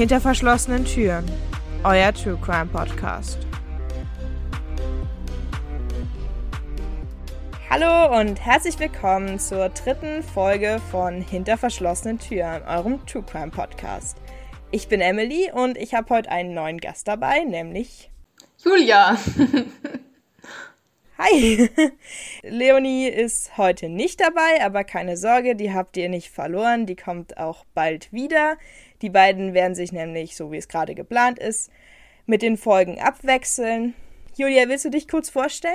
[0.00, 1.26] Hinter verschlossenen Türen.
[1.84, 3.38] Euer True Crime Podcast.
[7.68, 14.16] Hallo und herzlich willkommen zur dritten Folge von Hinter verschlossenen Türen, eurem True Crime Podcast.
[14.70, 18.10] Ich bin Emily und ich habe heute einen neuen Gast dabei, nämlich
[18.64, 19.18] Julia.
[21.18, 21.68] Hi!
[22.42, 26.86] Leonie ist heute nicht dabei, aber keine Sorge, die habt ihr nicht verloren.
[26.86, 28.56] Die kommt auch bald wieder.
[29.02, 31.70] Die beiden werden sich nämlich, so wie es gerade geplant ist,
[32.26, 33.94] mit den Folgen abwechseln.
[34.36, 35.74] Julia, willst du dich kurz vorstellen?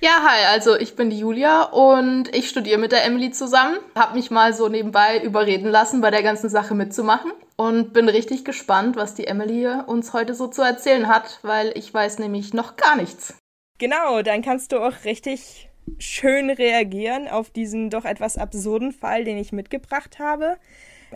[0.00, 3.76] Ja, hi, also ich bin die Julia und ich studiere mit der Emily zusammen.
[3.94, 8.44] Hab mich mal so nebenbei überreden lassen, bei der ganzen Sache mitzumachen und bin richtig
[8.44, 12.76] gespannt, was die Emily uns heute so zu erzählen hat, weil ich weiß nämlich noch
[12.76, 13.38] gar nichts.
[13.78, 19.38] Genau, dann kannst du auch richtig schön reagieren auf diesen doch etwas absurden Fall, den
[19.38, 20.56] ich mitgebracht habe.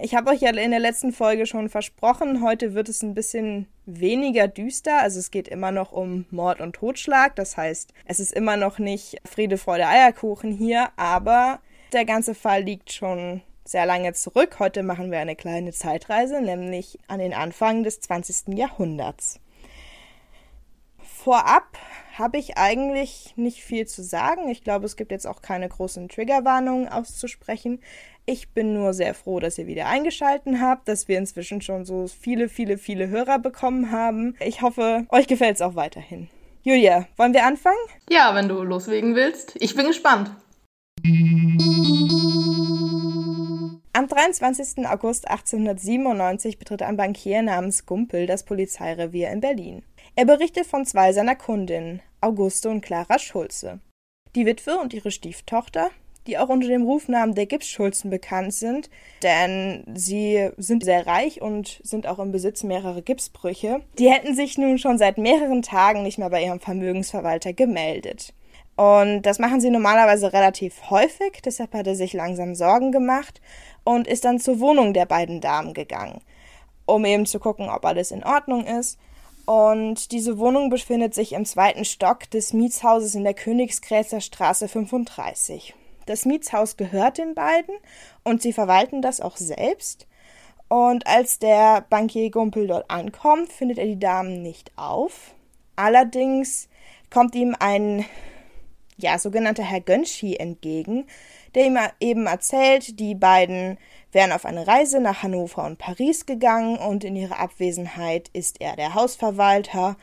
[0.02, 3.66] Ich habe euch ja in der letzten Folge schon versprochen, heute wird es ein bisschen
[3.86, 5.00] weniger düster.
[5.00, 7.34] Also es geht immer noch um Mord und Totschlag.
[7.36, 11.60] Das heißt, es ist immer noch nicht Friede, Freude, Eierkuchen hier, aber
[11.92, 14.58] der ganze Fall liegt schon sehr lange zurück.
[14.58, 18.54] Heute machen wir eine kleine Zeitreise, nämlich an den Anfang des 20.
[18.56, 19.40] Jahrhunderts.
[20.98, 21.78] Vorab
[22.18, 24.48] habe ich eigentlich nicht viel zu sagen.
[24.48, 27.80] Ich glaube, es gibt jetzt auch keine großen Triggerwarnungen auszusprechen.
[28.24, 32.06] Ich bin nur sehr froh, dass ihr wieder eingeschalten habt, dass wir inzwischen schon so
[32.08, 34.34] viele, viele, viele Hörer bekommen haben.
[34.40, 36.28] Ich hoffe, euch gefällt es auch weiterhin.
[36.62, 37.76] Julia, wollen wir anfangen?
[38.10, 39.54] Ja, wenn du loslegen willst.
[39.60, 40.30] Ich bin gespannt.
[43.92, 44.86] Am 23.
[44.88, 49.84] August 1897 betritt ein Bankier namens Gumpel das Polizeirevier in Berlin.
[50.16, 53.80] Er berichtet von zwei seiner Kundinnen, Auguste und Clara Schulze.
[54.34, 55.90] Die Witwe und ihre Stieftochter,
[56.26, 58.90] die auch unter dem Rufnamen der Gipsschulzen bekannt sind,
[59.22, 64.58] denn sie sind sehr reich und sind auch im Besitz mehrerer Gipsbrüche, die hätten sich
[64.58, 68.34] nun schon seit mehreren Tagen nicht mehr bei ihrem Vermögensverwalter gemeldet.
[68.76, 73.40] Und das machen sie normalerweise relativ häufig, deshalb hat er sich langsam Sorgen gemacht
[73.84, 76.20] und ist dann zur Wohnung der beiden Damen gegangen,
[76.84, 78.98] um eben zu gucken, ob alles in Ordnung ist.
[79.46, 85.74] Und diese Wohnung befindet sich im zweiten Stock des Mietshauses in der Königsgrätzer Straße 35.
[86.06, 87.74] Das Mietshaus gehört den beiden
[88.24, 90.06] und sie verwalten das auch selbst.
[90.68, 95.32] Und als der Bankier Gumpel dort ankommt, findet er die Damen nicht auf.
[95.76, 96.68] Allerdings
[97.08, 98.04] kommt ihm ein
[98.96, 101.06] ja, sogenannter Herr Gönschi entgegen,
[101.54, 103.78] der ihm eben erzählt, die beiden
[104.12, 108.76] wären auf eine Reise nach Hannover und Paris gegangen und in ihrer Abwesenheit ist er
[108.76, 109.96] der Hausverwalter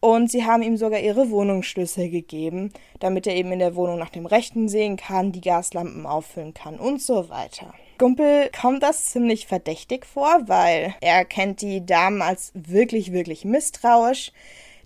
[0.00, 4.10] und sie haben ihm sogar ihre Wohnungsschlüssel gegeben, damit er eben in der Wohnung nach
[4.10, 7.74] dem Rechten sehen kann, die Gaslampen auffüllen kann und so weiter.
[7.98, 14.32] Gumpel kommt das ziemlich verdächtig vor, weil er kennt die Damen als wirklich, wirklich misstrauisch.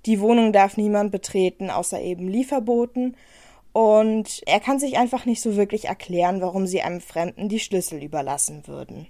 [0.06, 3.16] Die Wohnung darf niemand betreten, außer eben Lieferboten.
[3.72, 8.02] Und er kann sich einfach nicht so wirklich erklären, warum sie einem Fremden die Schlüssel
[8.02, 9.06] überlassen würden.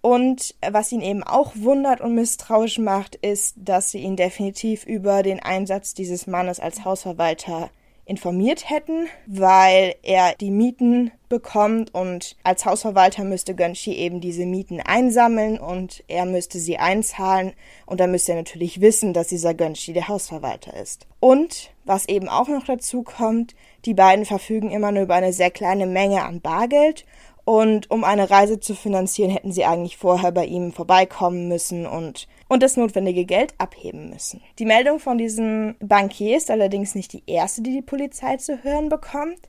[0.00, 5.22] Und was ihn eben auch wundert und misstrauisch macht, ist, dass sie ihn definitiv über
[5.22, 7.70] den Einsatz dieses Mannes als Hausverwalter
[8.06, 14.80] informiert hätten, weil er die Mieten bekommt und als Hausverwalter müsste Gönchi eben diese Mieten
[14.80, 17.54] einsammeln und er müsste sie einzahlen
[17.86, 21.06] und dann müsste er natürlich wissen, dass dieser Gönchi der Hausverwalter ist.
[21.18, 25.50] Und was eben auch noch dazu kommt, die beiden verfügen immer nur über eine sehr
[25.50, 27.04] kleine Menge an Bargeld
[27.44, 32.26] und um eine Reise zu finanzieren, hätten sie eigentlich vorher bei ihm vorbeikommen müssen und,
[32.48, 34.40] und das notwendige Geld abheben müssen.
[34.58, 38.88] Die Meldung von diesem Bankier ist allerdings nicht die erste, die die Polizei zu hören
[38.88, 39.48] bekommt.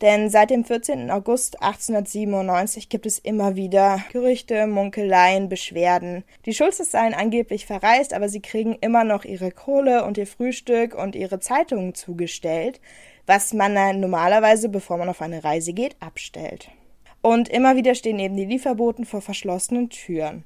[0.00, 1.12] Denn seit dem 14.
[1.12, 6.24] August 1897 gibt es immer wieder Gerüchte, Munkeleien, Beschwerden.
[6.44, 10.96] Die Schulzes seien angeblich verreist, aber sie kriegen immer noch ihre Kohle und ihr Frühstück
[10.96, 12.80] und ihre Zeitungen zugestellt,
[13.26, 16.70] was man normalerweise, bevor man auf eine Reise geht, abstellt.
[17.20, 20.44] Und immer wieder stehen eben die Lieferboten vor verschlossenen Türen.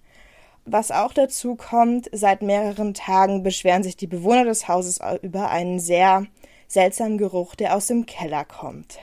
[0.67, 5.78] Was auch dazu kommt, seit mehreren Tagen beschweren sich die Bewohner des Hauses über einen
[5.78, 6.26] sehr
[6.67, 8.99] seltsamen Geruch, der aus dem Keller kommt.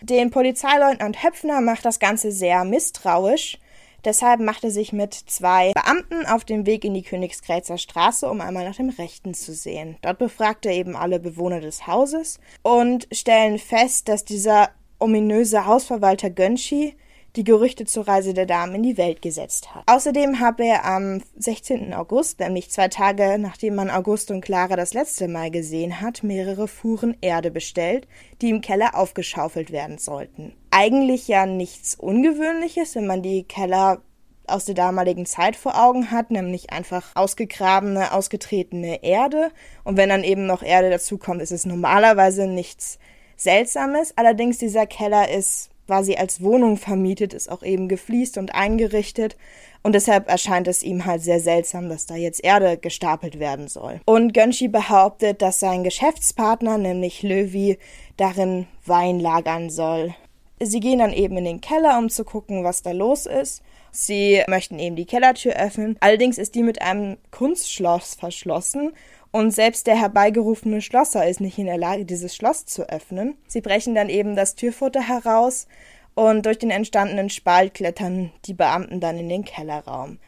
[0.00, 3.58] Den Polizeileutnant Höpfner macht das Ganze sehr misstrauisch.
[4.06, 8.40] Deshalb macht er sich mit zwei Beamten auf den Weg in die Königsgrätzer Straße, um
[8.40, 9.96] einmal nach dem Rechten zu sehen.
[10.00, 14.70] Dort befragt er eben alle Bewohner des Hauses und stellen fest, dass dieser
[15.00, 16.94] ominöse Hausverwalter Gönschi
[17.36, 19.84] die Gerüchte zur Reise der Damen in die Welt gesetzt hat.
[19.86, 21.92] Außerdem habe er am 16.
[21.92, 26.68] August, nämlich zwei Tage nachdem man August und Clara das letzte Mal gesehen hat, mehrere
[26.68, 28.08] Fuhren Erde bestellt,
[28.40, 30.54] die im Keller aufgeschaufelt werden sollten.
[30.70, 34.00] Eigentlich ja nichts Ungewöhnliches, wenn man die Keller
[34.46, 39.50] aus der damaligen Zeit vor Augen hat, nämlich einfach ausgegrabene, ausgetretene Erde.
[39.84, 42.98] Und wenn dann eben noch Erde dazukommt, ist es normalerweise nichts
[43.36, 44.16] Seltsames.
[44.16, 49.36] Allerdings dieser Keller ist quasi als Wohnung vermietet, ist auch eben gefliest und eingerichtet.
[49.82, 54.00] Und deshalb erscheint es ihm halt sehr seltsam, dass da jetzt Erde gestapelt werden soll.
[54.04, 57.78] Und Gönshi behauptet, dass sein Geschäftspartner, nämlich Löwy,
[58.16, 60.14] darin Wein lagern soll.
[60.58, 63.62] Sie gehen dann eben in den Keller, um zu gucken, was da los ist.
[63.92, 65.96] Sie möchten eben die Kellertür öffnen.
[66.00, 68.92] Allerdings ist die mit einem Kunstschloss verschlossen
[69.32, 73.36] und selbst der herbeigerufene Schlosser ist nicht in der Lage, dieses Schloss zu öffnen.
[73.46, 75.66] Sie brechen dann eben das Türfutter heraus
[76.14, 80.18] und durch den entstandenen Spalt klettern die Beamten dann in den Kellerraum.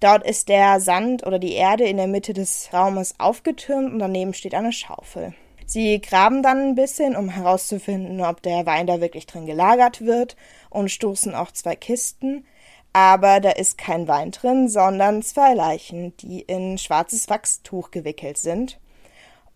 [0.00, 4.34] Dort ist der Sand oder die Erde in der Mitte des Raumes aufgetürmt und daneben
[4.34, 5.34] steht eine Schaufel.
[5.64, 10.36] Sie graben dann ein bisschen, um herauszufinden, ob der Wein da wirklich drin gelagert wird
[10.70, 12.44] und stoßen auch zwei Kisten.
[12.92, 18.78] Aber da ist kein Wein drin, sondern zwei Leichen, die in schwarzes Wachstuch gewickelt sind.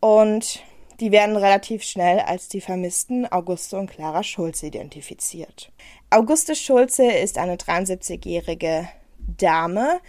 [0.00, 0.62] Und
[1.00, 5.70] die werden relativ schnell als die vermissten Auguste und Clara Schulze identifiziert.
[6.08, 8.88] Auguste Schulze ist eine 73-jährige
[9.18, 10.00] Dame,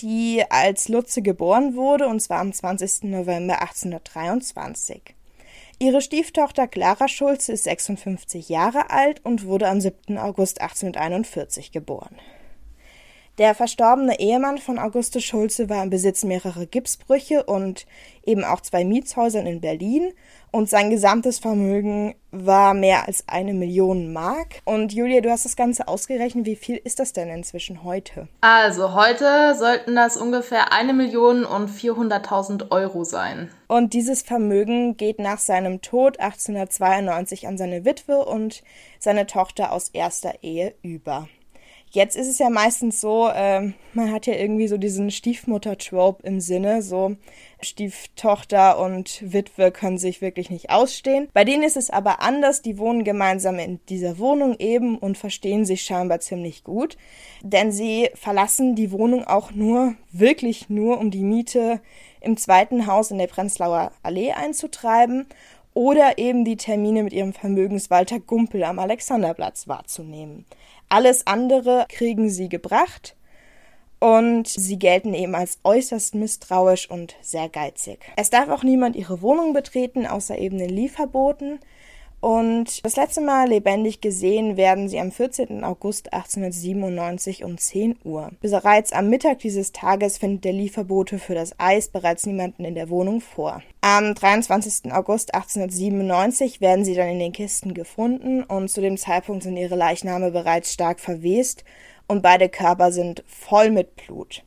[0.00, 3.04] die als Lutze geboren wurde, und zwar am 20.
[3.04, 5.14] November 1823.
[5.78, 10.18] Ihre Stieftochter Clara Schulze ist 56 Jahre alt und wurde am 7.
[10.18, 12.16] August 1841 geboren.
[13.38, 17.84] Der verstorbene Ehemann von Auguste Schulze war im Besitz mehrerer Gipsbrüche und
[18.24, 20.14] eben auch zwei Mietshäusern in Berlin
[20.52, 24.62] und sein gesamtes Vermögen war mehr als eine Million Mark.
[24.64, 26.46] Und Julia, du hast das Ganze ausgerechnet.
[26.46, 28.28] Wie viel ist das denn inzwischen heute?
[28.40, 33.50] Also heute sollten das ungefähr eine Million und 400.000 Euro sein.
[33.68, 38.62] Und dieses Vermögen geht nach seinem Tod 1892 an seine Witwe und
[38.98, 41.28] seine Tochter aus erster Ehe über.
[41.96, 46.40] Jetzt ist es ja meistens so, äh, man hat ja irgendwie so diesen Stiefmutter-Trope im
[46.40, 47.16] Sinne, so
[47.62, 51.30] Stieftochter und Witwe können sich wirklich nicht ausstehen.
[51.32, 55.64] Bei denen ist es aber anders, die wohnen gemeinsam in dieser Wohnung eben und verstehen
[55.64, 56.98] sich scheinbar ziemlich gut,
[57.40, 61.80] denn sie verlassen die Wohnung auch nur, wirklich nur, um die Miete
[62.20, 65.28] im zweiten Haus in der Prenzlauer Allee einzutreiben
[65.72, 70.44] oder eben die Termine mit ihrem Vermögenswalter Gumpel am Alexanderplatz wahrzunehmen.
[70.88, 73.16] Alles andere kriegen sie gebracht
[73.98, 77.98] und sie gelten eben als äußerst misstrauisch und sehr geizig.
[78.16, 81.58] Es darf auch niemand ihre Wohnung betreten, außer eben den Lieferboten.
[82.20, 85.62] Und das letzte Mal lebendig gesehen werden sie am 14.
[85.64, 88.30] August 1897 um 10 Uhr.
[88.40, 92.88] Bereits am Mittag dieses Tages findet der Lieferbote für das Eis bereits niemanden in der
[92.88, 93.62] Wohnung vor.
[93.82, 94.92] Am 23.
[94.92, 99.76] August 1897 werden sie dann in den Kisten gefunden und zu dem Zeitpunkt sind ihre
[99.76, 101.64] Leichname bereits stark verwest
[102.08, 104.42] und beide Körper sind voll mit Blut.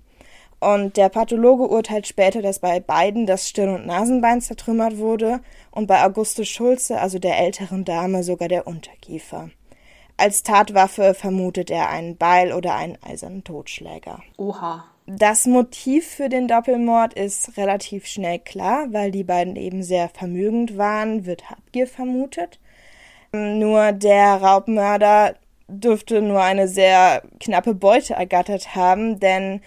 [0.60, 5.40] Und der Pathologe urteilt später, dass bei beiden das Stirn- und Nasenbein zertrümmert wurde
[5.72, 9.50] und bei Auguste Schulze, also der älteren Dame, sogar der Unterkiefer.
[10.18, 14.22] Als Tatwaffe vermutet er einen Beil oder einen eisernen Totschläger.
[14.36, 14.84] Oha.
[15.08, 20.78] Das Motiv für den Doppelmord ist relativ schnell klar, weil die beiden eben sehr vermögend
[20.78, 22.60] waren, wird Habgier vermutet.
[23.32, 25.36] Nur der Raubmörder
[25.70, 29.62] dürfte nur eine sehr knappe Beute ergattert haben, denn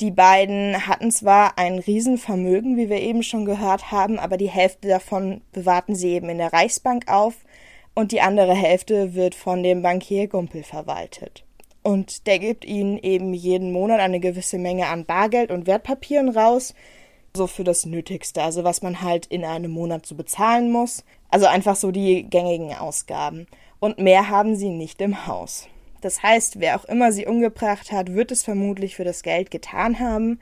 [0.00, 4.88] die beiden hatten zwar ein Riesenvermögen, wie wir eben schon gehört haben, aber die Hälfte
[4.88, 7.34] davon bewahrten sie eben in der Reichsbank auf
[7.94, 11.44] und die andere Hälfte wird von dem Bankier Gumpel verwaltet.
[11.82, 16.74] Und der gibt ihnen eben jeden Monat eine gewisse Menge an Bargeld und Wertpapieren raus,
[17.36, 21.04] so für das Nötigste, also was man halt in einem Monat so bezahlen muss.
[21.28, 23.46] Also einfach so die gängigen Ausgaben.
[23.80, 25.68] Und mehr haben sie nicht im Haus.
[26.04, 29.98] Das heißt, wer auch immer sie umgebracht hat, wird es vermutlich für das Geld getan
[29.98, 30.38] haben,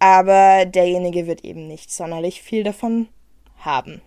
[0.00, 3.06] aber derjenige wird eben nicht sonderlich viel davon
[3.58, 4.00] haben.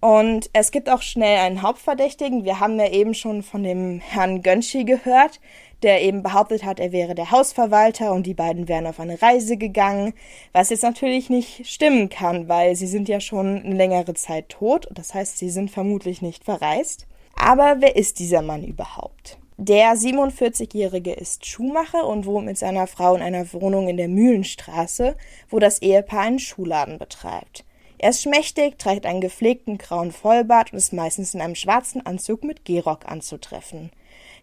[0.00, 2.46] Und es gibt auch schnell einen Hauptverdächtigen.
[2.46, 5.40] Wir haben ja eben schon von dem Herrn Gönschi gehört,
[5.82, 9.58] der eben behauptet hat, er wäre der Hausverwalter und die beiden wären auf eine Reise
[9.58, 10.14] gegangen,
[10.52, 14.88] was jetzt natürlich nicht stimmen kann, weil sie sind ja schon eine längere Zeit tot,
[14.90, 17.06] das heißt, sie sind vermutlich nicht verreist.
[17.36, 19.41] Aber wer ist dieser Mann überhaupt?
[19.58, 25.14] Der 47-Jährige ist Schuhmacher und wohnt mit seiner Frau in einer Wohnung in der Mühlenstraße,
[25.50, 27.64] wo das Ehepaar einen Schuhladen betreibt.
[27.98, 32.42] Er ist schmächtig, trägt einen gepflegten grauen Vollbart und ist meistens in einem schwarzen Anzug
[32.44, 33.92] mit Gehrock anzutreffen.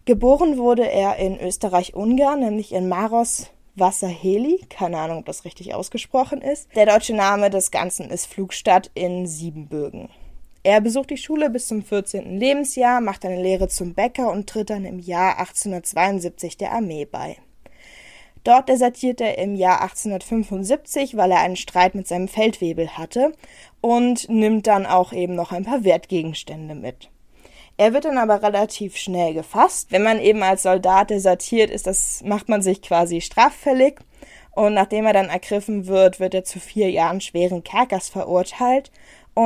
[0.06, 6.40] Geboren wurde er in Österreich-Ungarn, nämlich in Maros Wasserheli, keine Ahnung, ob das richtig ausgesprochen
[6.40, 6.74] ist.
[6.74, 10.08] Der deutsche Name des Ganzen ist Flugstadt in Siebenbürgen.
[10.62, 12.38] Er besucht die Schule bis zum 14.
[12.38, 17.36] Lebensjahr, macht eine Lehre zum Bäcker und tritt dann im Jahr 1872 der Armee bei.
[18.44, 23.32] Dort desertiert er im Jahr 1875, weil er einen Streit mit seinem Feldwebel hatte
[23.80, 27.10] und nimmt dann auch eben noch ein paar Wertgegenstände mit.
[27.78, 29.90] Er wird dann aber relativ schnell gefasst.
[29.90, 34.00] Wenn man eben als Soldat desertiert ist, das macht man sich quasi straffällig.
[34.52, 38.90] Und nachdem er dann ergriffen wird, wird er zu vier Jahren schweren Kerkers verurteilt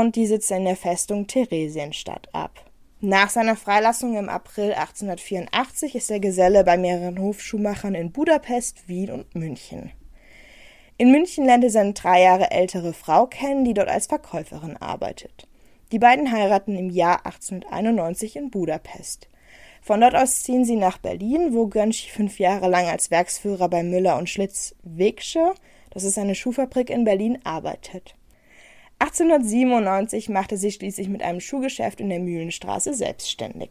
[0.01, 2.65] und die sitzt in der Festung Theresienstadt ab.
[3.01, 9.11] Nach seiner Freilassung im April 1884 ist er Geselle bei mehreren Hofschuhmachern in Budapest, Wien
[9.11, 9.93] und München.
[10.97, 15.47] In München lernt er seine drei Jahre ältere Frau kennen, die dort als Verkäuferin arbeitet.
[15.93, 19.29] Die beiden heiraten im Jahr 1891 in Budapest.
[19.83, 23.83] Von dort aus ziehen sie nach Berlin, wo Gönschi fünf Jahre lang als Werksführer bei
[23.83, 25.53] Müller und Schlitz Wegsche,
[25.91, 28.15] das ist eine Schuhfabrik in Berlin, arbeitet.
[28.99, 33.71] 1897 machte sie schließlich mit einem Schuhgeschäft in der Mühlenstraße selbstständig.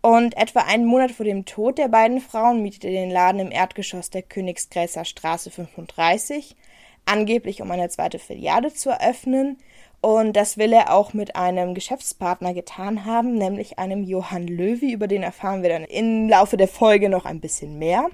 [0.00, 4.10] Und etwa einen Monat vor dem Tod der beiden Frauen mietete den Laden im Erdgeschoss
[4.10, 6.56] der Königsgräßer Straße 35,
[7.04, 9.58] angeblich um eine zweite Filiale zu eröffnen.
[10.00, 15.08] Und das will er auch mit einem Geschäftspartner getan haben, nämlich einem Johann Löwy, über
[15.08, 18.08] den erfahren wir dann im Laufe der Folge noch ein bisschen mehr.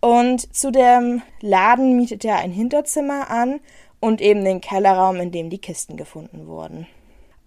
[0.00, 3.58] Und zu dem Laden mietet er ein Hinterzimmer an
[4.00, 6.86] und eben den Kellerraum, in dem die Kisten gefunden wurden.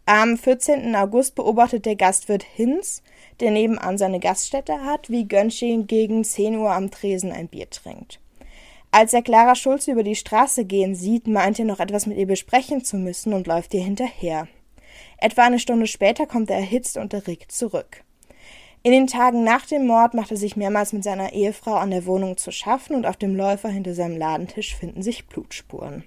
[0.05, 0.95] Am 14.
[0.95, 3.03] August beobachtet der Gastwirt Hinz,
[3.39, 8.19] der nebenan seine Gaststätte hat, wie Gönschin gegen 10 Uhr am Tresen ein Bier trinkt.
[8.91, 12.27] Als er Clara Schulze über die Straße gehen sieht, meint er noch etwas mit ihr
[12.27, 14.47] besprechen zu müssen und läuft ihr hinterher.
[15.17, 18.03] Etwa eine Stunde später kommt er erhitzt und erregt zurück.
[18.83, 22.05] In den Tagen nach dem Mord macht er sich mehrmals mit seiner Ehefrau an der
[22.05, 26.03] Wohnung zu schaffen und auf dem Läufer hinter seinem Ladentisch finden sich Blutspuren.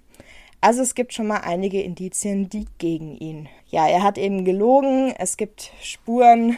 [0.64, 3.50] Also es gibt schon mal einige Indizien, die gegen ihn.
[3.66, 6.56] Ja, er hat eben gelogen, es gibt Spuren,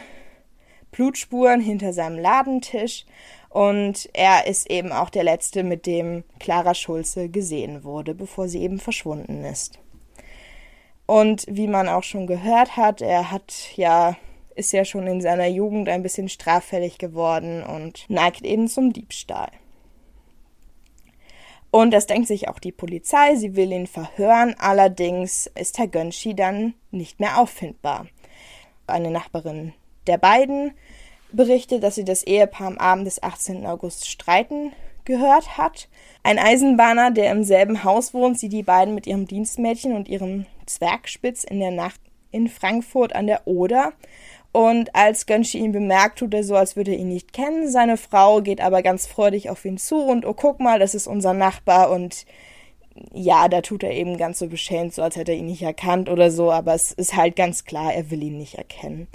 [0.91, 3.05] Blutspuren hinter seinem Ladentisch
[3.49, 8.61] und er ist eben auch der letzte, mit dem Clara Schulze gesehen wurde, bevor sie
[8.61, 9.77] eben verschwunden ist.
[11.05, 14.15] Und wie man auch schon gehört hat, er hat ja
[14.55, 19.51] ist ja schon in seiner Jugend ein bisschen straffällig geworden und neigt eben zum Diebstahl.
[21.77, 26.33] Und das denkt sich auch die Polizei, sie will ihn verhören, allerdings ist Herr Gönschi
[26.33, 28.07] dann nicht mehr auffindbar.
[28.87, 29.73] Eine Nachbarin
[30.07, 30.71] der beiden
[31.31, 33.67] berichtet, dass sie das Ehepaar am Abend des 18.
[33.67, 34.71] August streiten
[35.05, 35.87] gehört hat.
[36.23, 40.47] Ein Eisenbahner, der im selben Haus wohnt, sieht die beiden mit ihrem Dienstmädchen und ihrem
[40.65, 43.93] Zwergspitz in der Nacht in Frankfurt an der Oder
[44.51, 47.69] und als Gönschi ihn bemerkt, tut er so, als würde er ihn nicht kennen.
[47.69, 51.07] Seine Frau geht aber ganz freudig auf ihn zu und oh, guck mal, das ist
[51.07, 52.25] unser Nachbar und
[53.13, 56.09] ja, da tut er eben ganz so beschämt, so als hätte er ihn nicht erkannt
[56.09, 59.07] oder so, aber es ist halt ganz klar, er will ihn nicht erkennen.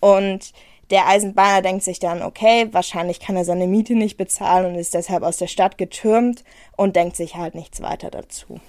[0.00, 0.52] Und
[0.90, 4.94] der Eisenbahner denkt sich dann, okay, wahrscheinlich kann er seine Miete nicht bezahlen und ist
[4.94, 6.44] deshalb aus der Stadt getürmt
[6.76, 8.60] und denkt sich halt nichts weiter dazu.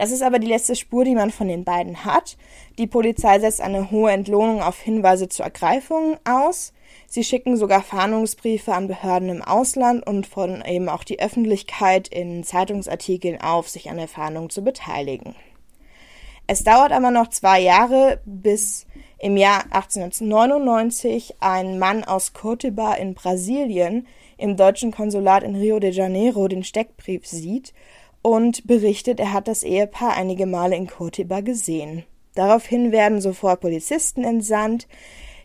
[0.00, 2.38] Das ist aber die letzte Spur, die man von den beiden hat.
[2.78, 6.72] Die Polizei setzt eine hohe Entlohnung auf Hinweise zur Ergreifung aus.
[7.06, 12.44] Sie schicken sogar Fahndungsbriefe an Behörden im Ausland und fordern eben auch die Öffentlichkeit in
[12.44, 15.34] Zeitungsartikeln auf, sich an der Fahndung zu beteiligen.
[16.46, 18.86] Es dauert aber noch zwei Jahre, bis
[19.18, 24.06] im Jahr 1899 ein Mann aus Cotiba in Brasilien
[24.38, 27.74] im deutschen Konsulat in Rio de Janeiro den Steckbrief sieht
[28.22, 32.04] und berichtet, er hat das Ehepaar einige Male in Kurtiba gesehen.
[32.34, 34.86] Daraufhin werden sofort Polizisten entsandt.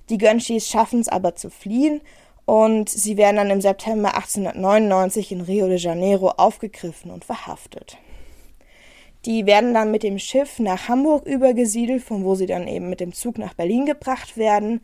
[0.09, 2.01] Die Gönschis schaffen es aber zu fliehen
[2.45, 7.97] und sie werden dann im September 1899 in Rio de Janeiro aufgegriffen und verhaftet.
[9.25, 12.99] Die werden dann mit dem Schiff nach Hamburg übergesiedelt, von wo sie dann eben mit
[12.99, 14.81] dem Zug nach Berlin gebracht werden.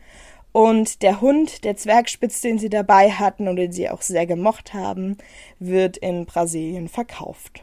[0.50, 4.74] Und der Hund, der Zwergspitz, den sie dabei hatten und den sie auch sehr gemocht
[4.74, 5.16] haben,
[5.60, 7.62] wird in Brasilien verkauft.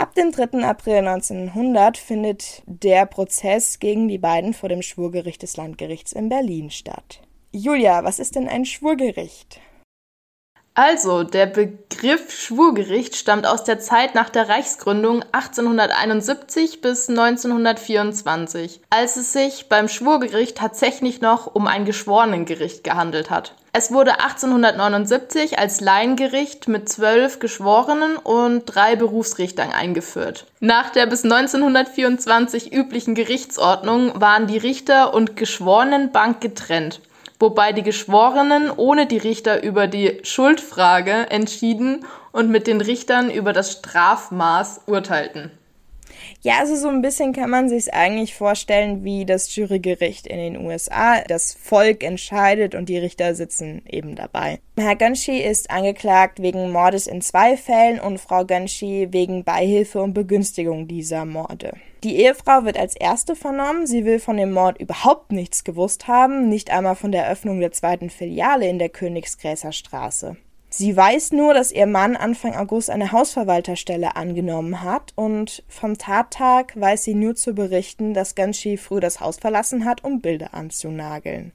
[0.00, 0.66] Ab dem 3.
[0.66, 6.70] April 1900 findet der Prozess gegen die beiden vor dem Schwurgericht des Landgerichts in Berlin
[6.70, 7.20] statt.
[7.52, 9.60] Julia, was ist denn ein Schwurgericht?
[10.82, 19.16] Also, der Begriff Schwurgericht stammt aus der Zeit nach der Reichsgründung 1871 bis 1924, als
[19.16, 23.52] es sich beim Schwurgericht tatsächlich noch um ein Geschworenengericht gehandelt hat.
[23.74, 30.46] Es wurde 1879 als Laiengericht mit zwölf Geschworenen und drei Berufsrichtern eingeführt.
[30.60, 37.02] Nach der bis 1924 üblichen Gerichtsordnung waren die Richter und Geschworenenbank getrennt,
[37.40, 43.52] wobei die Geschworenen ohne die Richter über die Schuldfrage entschieden und mit den Richtern über
[43.52, 45.50] das Strafmaß urteilten.
[46.42, 50.64] Ja, also so ein bisschen kann man sich eigentlich vorstellen wie das Jurygericht in den
[50.64, 51.20] USA.
[51.22, 54.58] Das Volk entscheidet und die Richter sitzen eben dabei.
[54.78, 60.14] Herr Gönshi ist angeklagt wegen Mordes in zwei Fällen und Frau Gönshi wegen Beihilfe und
[60.14, 61.74] Begünstigung dieser Morde.
[62.04, 63.86] Die Ehefrau wird als erste vernommen.
[63.86, 67.72] Sie will von dem Mord überhaupt nichts gewusst haben, nicht einmal von der Öffnung der
[67.72, 70.38] zweiten Filiale in der Königsgräßer Straße.
[70.72, 76.80] Sie weiß nur, dass ihr Mann Anfang August eine Hausverwalterstelle angenommen hat und vom Tattag
[76.80, 81.52] weiß sie nur zu berichten, dass Ganshi früh das Haus verlassen hat, um Bilder anzunageln.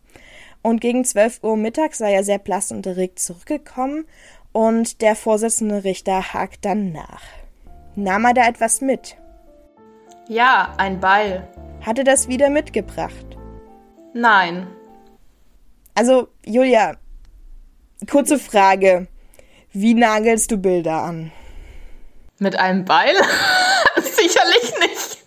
[0.62, 4.06] Und gegen 12 Uhr mittags sei er sehr blass und erregt zurückgekommen
[4.52, 7.22] und der Vorsitzende Richter hakt dann nach.
[7.96, 9.16] Nahm er da etwas mit?
[10.28, 11.48] Ja, ein Beil.
[11.86, 13.38] Hatte das wieder mitgebracht?
[14.14, 14.68] Nein.
[15.94, 16.98] Also, Julia,
[18.10, 19.08] Kurze Frage.
[19.72, 21.32] Wie nagelst du Bilder an?
[22.40, 23.14] Mit einem Beil?
[23.96, 25.24] Sicherlich nicht.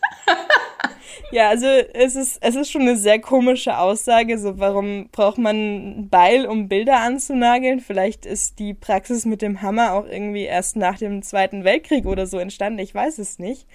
[1.32, 4.38] ja, also es ist, es ist schon eine sehr komische Aussage.
[4.38, 7.80] So, warum braucht man ein Beil, um Bilder anzunageln?
[7.80, 12.26] Vielleicht ist die Praxis mit dem Hammer auch irgendwie erst nach dem Zweiten Weltkrieg oder
[12.26, 12.78] so entstanden.
[12.78, 13.66] Ich weiß es nicht.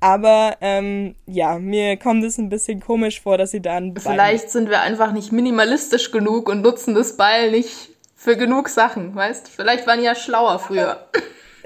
[0.00, 4.02] Aber ähm, ja, mir kommt es ein bisschen komisch vor, dass sie da ein Beil
[4.02, 7.91] Vielleicht sind wir einfach nicht minimalistisch genug und nutzen das Beil nicht
[8.22, 9.48] für genug Sachen, weißt?
[9.48, 11.08] Vielleicht waren die ja schlauer früher.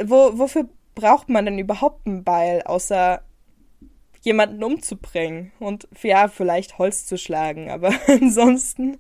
[0.03, 3.21] Wo, wofür braucht man denn überhaupt einen Beil, außer
[4.23, 8.99] jemanden umzubringen und ja, vielleicht Holz zu schlagen, aber ansonsten.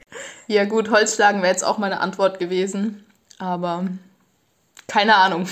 [0.48, 3.06] Ja, gut, Holz schlagen wäre jetzt auch meine Antwort gewesen,
[3.38, 3.86] aber
[4.86, 5.48] keine Ahnung.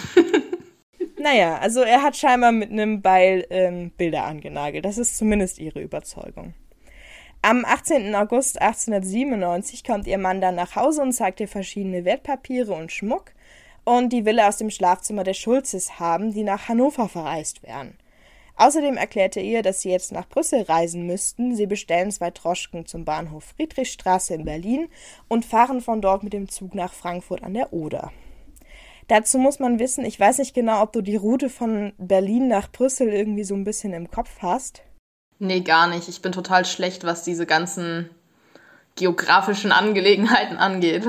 [1.18, 4.84] naja, also er hat scheinbar mit einem Beil ähm, Bilder angenagelt.
[4.84, 6.52] Das ist zumindest ihre Überzeugung.
[7.46, 8.14] Am 18.
[8.14, 13.32] August 1897 kommt ihr Mann dann nach Hause und zeigt ihr verschiedene Wertpapiere und Schmuck
[13.84, 17.98] und die will er aus dem Schlafzimmer der Schulzes haben, die nach Hannover verreist wären.
[18.56, 21.54] Außerdem erklärte er ihr, dass sie jetzt nach Brüssel reisen müssten.
[21.54, 24.88] Sie bestellen zwei Droschken zum Bahnhof Friedrichstraße in Berlin
[25.28, 28.10] und fahren von dort mit dem Zug nach Frankfurt an der Oder.
[29.08, 32.72] Dazu muss man wissen, ich weiß nicht genau, ob du die Route von Berlin nach
[32.72, 34.82] Brüssel irgendwie so ein bisschen im Kopf hast.
[35.38, 36.08] Nee, gar nicht.
[36.08, 38.10] Ich bin total schlecht, was diese ganzen
[38.96, 41.06] geografischen Angelegenheiten angeht.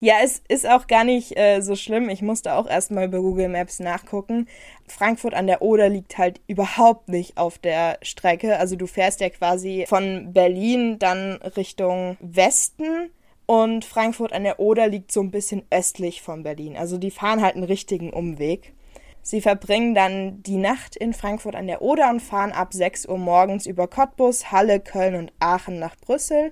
[0.00, 2.08] Ja, es ist auch gar nicht äh, so schlimm.
[2.08, 4.46] Ich musste auch erstmal bei Google Maps nachgucken.
[4.86, 8.58] Frankfurt an der Oder liegt halt überhaupt nicht auf der Strecke.
[8.58, 13.10] Also du fährst ja quasi von Berlin dann Richtung Westen
[13.46, 16.76] und Frankfurt an der Oder liegt so ein bisschen östlich von Berlin.
[16.76, 18.74] Also die fahren halt einen richtigen Umweg.
[19.28, 23.18] Sie verbringen dann die Nacht in Frankfurt an der Oder und fahren ab 6 Uhr
[23.18, 26.50] morgens über Cottbus, Halle, Köln und Aachen nach Brüssel.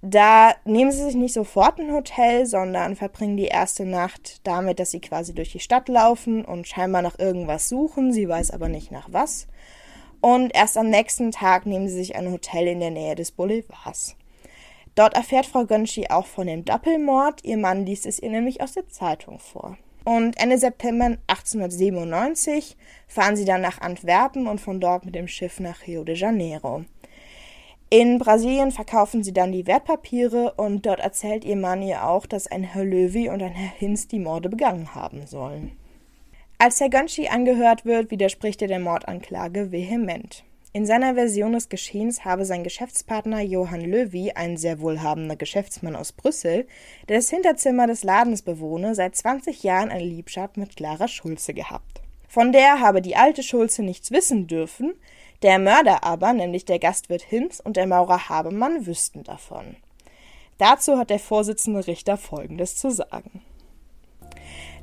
[0.00, 4.90] Da nehmen sie sich nicht sofort ein Hotel, sondern verbringen die erste Nacht damit, dass
[4.90, 8.12] sie quasi durch die Stadt laufen und scheinbar nach irgendwas suchen.
[8.12, 9.46] Sie weiß aber nicht nach was.
[10.20, 14.16] Und erst am nächsten Tag nehmen sie sich ein Hotel in der Nähe des Boulevards.
[14.96, 17.44] Dort erfährt Frau Gönschi auch von dem Doppelmord.
[17.44, 19.78] Ihr Mann liest es ihr nämlich aus der Zeitung vor.
[20.04, 25.60] Und Ende September 1897 fahren sie dann nach Antwerpen und von dort mit dem Schiff
[25.60, 26.84] nach Rio de Janeiro.
[27.88, 32.46] In Brasilien verkaufen sie dann die Wertpapiere und dort erzählt ihr Mann ihr auch, dass
[32.46, 35.72] ein Herr Löwy und ein Herr Hinz die Morde begangen haben sollen.
[36.58, 40.42] Als Herr Gönchi angehört wird, widerspricht er der Mordanklage vehement.
[40.74, 46.12] In seiner Version des Geschehens habe sein Geschäftspartner Johann Löwy, ein sehr wohlhabender Geschäftsmann aus
[46.12, 46.66] Brüssel,
[47.10, 52.00] der das Hinterzimmer des Ladens bewohne, seit 20 Jahren eine Liebschaft mit Clara Schulze gehabt.
[52.26, 54.94] Von der habe die alte Schulze nichts wissen dürfen,
[55.42, 59.76] der Mörder aber, nämlich der Gastwirt Hinz und der Maurer Habemann, wüssten davon.
[60.56, 63.42] Dazu hat der Vorsitzende Richter Folgendes zu sagen.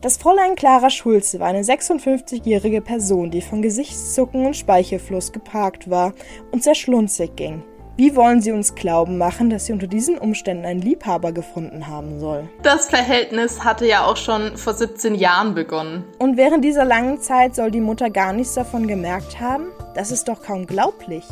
[0.01, 6.13] Das Fräulein Clara Schulze war eine 56-jährige Person, die von Gesichtszucken und Speichelfluss geparkt war
[6.53, 7.63] und sehr schlunzig ging.
[7.97, 12.17] Wie wollen Sie uns glauben machen, dass sie unter diesen Umständen einen Liebhaber gefunden haben
[12.17, 12.47] soll?
[12.63, 16.05] Das Verhältnis hatte ja auch schon vor 17 Jahren begonnen.
[16.17, 19.65] Und während dieser langen Zeit soll die Mutter gar nichts davon gemerkt haben?
[19.95, 21.25] Das ist doch kaum glaublich.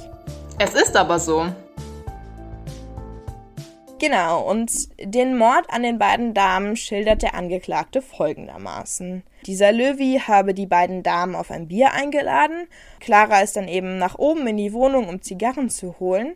[0.60, 1.46] Es ist aber so.
[4.00, 9.24] Genau, und den Mord an den beiden Damen schildert der Angeklagte folgendermaßen.
[9.48, 12.68] Dieser Löwy habe die beiden Damen auf ein Bier eingeladen.
[13.00, 16.36] Clara ist dann eben nach oben in die Wohnung, um Zigarren zu holen.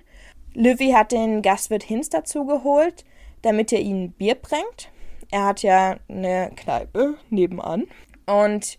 [0.55, 3.05] Löwy hat den Gastwirt Hinz dazu geholt,
[3.43, 4.89] damit er ihnen Bier bringt.
[5.29, 7.85] Er hat ja eine Kneipe nebenan.
[8.25, 8.77] Und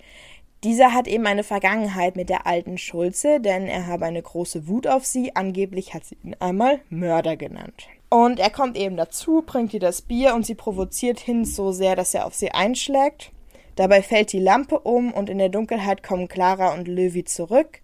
[0.65, 4.87] dieser hat eben eine Vergangenheit mit der alten Schulze, denn er habe eine große Wut
[4.87, 5.35] auf sie.
[5.37, 7.89] Angeblich hat sie ihn einmal Mörder genannt.
[8.13, 11.97] Und er kommt eben dazu, bringt ihr das Bier und sie provoziert Hinz so sehr,
[11.97, 13.33] dass er auf sie einschlägt.
[13.75, 17.81] Dabei fällt die Lampe um und in der Dunkelheit kommen Clara und Löwy zurück.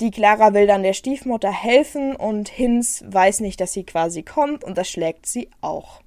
[0.00, 4.62] Die Clara will dann der Stiefmutter helfen und Hinz weiß nicht, dass sie quasi kommt
[4.62, 6.00] und das schlägt sie auch.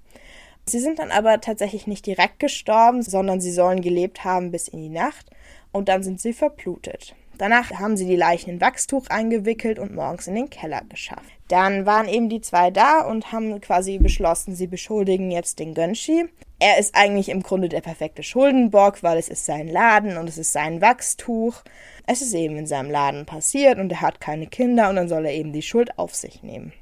[0.65, 4.79] Sie sind dann aber tatsächlich nicht direkt gestorben, sondern sie sollen gelebt haben bis in
[4.79, 5.25] die Nacht
[5.73, 7.13] und dann sind sie verblutet.
[7.39, 11.31] Danach haben sie die Leichen in Wachstuch eingewickelt und morgens in den Keller geschafft.
[11.47, 16.25] Dann waren eben die zwei da und haben quasi beschlossen, sie beschuldigen jetzt den Gönschi.
[16.59, 20.37] Er ist eigentlich im Grunde der perfekte Schuldenbock, weil es ist sein Laden und es
[20.37, 21.63] ist sein Wachstuch.
[22.05, 25.25] Es ist eben in seinem Laden passiert und er hat keine Kinder und dann soll
[25.25, 26.73] er eben die Schuld auf sich nehmen.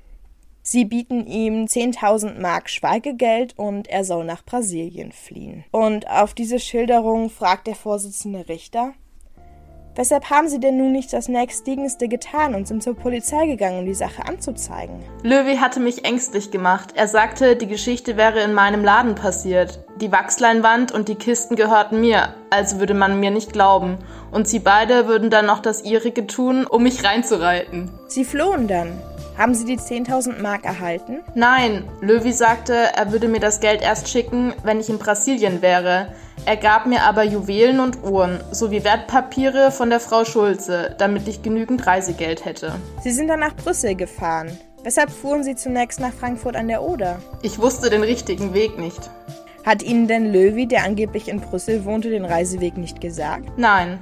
[0.64, 5.66] Sie bieten ihm 10.000 Mark Schweigegeld und er soll nach Brasilien fliehen.
[5.70, 8.96] Und auf diese Schilderung fragt der Vorsitzende Richter,
[9.98, 13.86] Weshalb haben Sie denn nun nicht das nächstdiegendste getan und sind zur Polizei gegangen, um
[13.88, 15.04] die Sache anzuzeigen?
[15.24, 16.94] Löwy hatte mich ängstlich gemacht.
[16.94, 19.80] Er sagte, die Geschichte wäre in meinem Laden passiert.
[20.00, 23.98] Die Wachsleinwand und die Kisten gehörten mir, also würde man mir nicht glauben.
[24.30, 27.90] Und sie beide würden dann noch das ihrige tun, um mich reinzureiten.
[28.08, 29.02] Sie flohen dann.
[29.36, 31.22] Haben Sie die 10.000 Mark erhalten?
[31.34, 36.14] Nein, Löwy sagte, er würde mir das Geld erst schicken, wenn ich in Brasilien wäre.
[36.48, 41.42] Er gab mir aber Juwelen und Uhren sowie Wertpapiere von der Frau Schulze, damit ich
[41.42, 42.74] genügend Reisegeld hätte.
[43.04, 44.58] Sie sind dann nach Brüssel gefahren.
[44.82, 47.22] Weshalb fuhren Sie zunächst nach Frankfurt an der Oder?
[47.42, 49.10] Ich wusste den richtigen Weg nicht.
[49.66, 53.58] Hat Ihnen denn Löwy, der angeblich in Brüssel wohnte, den Reiseweg nicht gesagt?
[53.58, 54.00] Nein.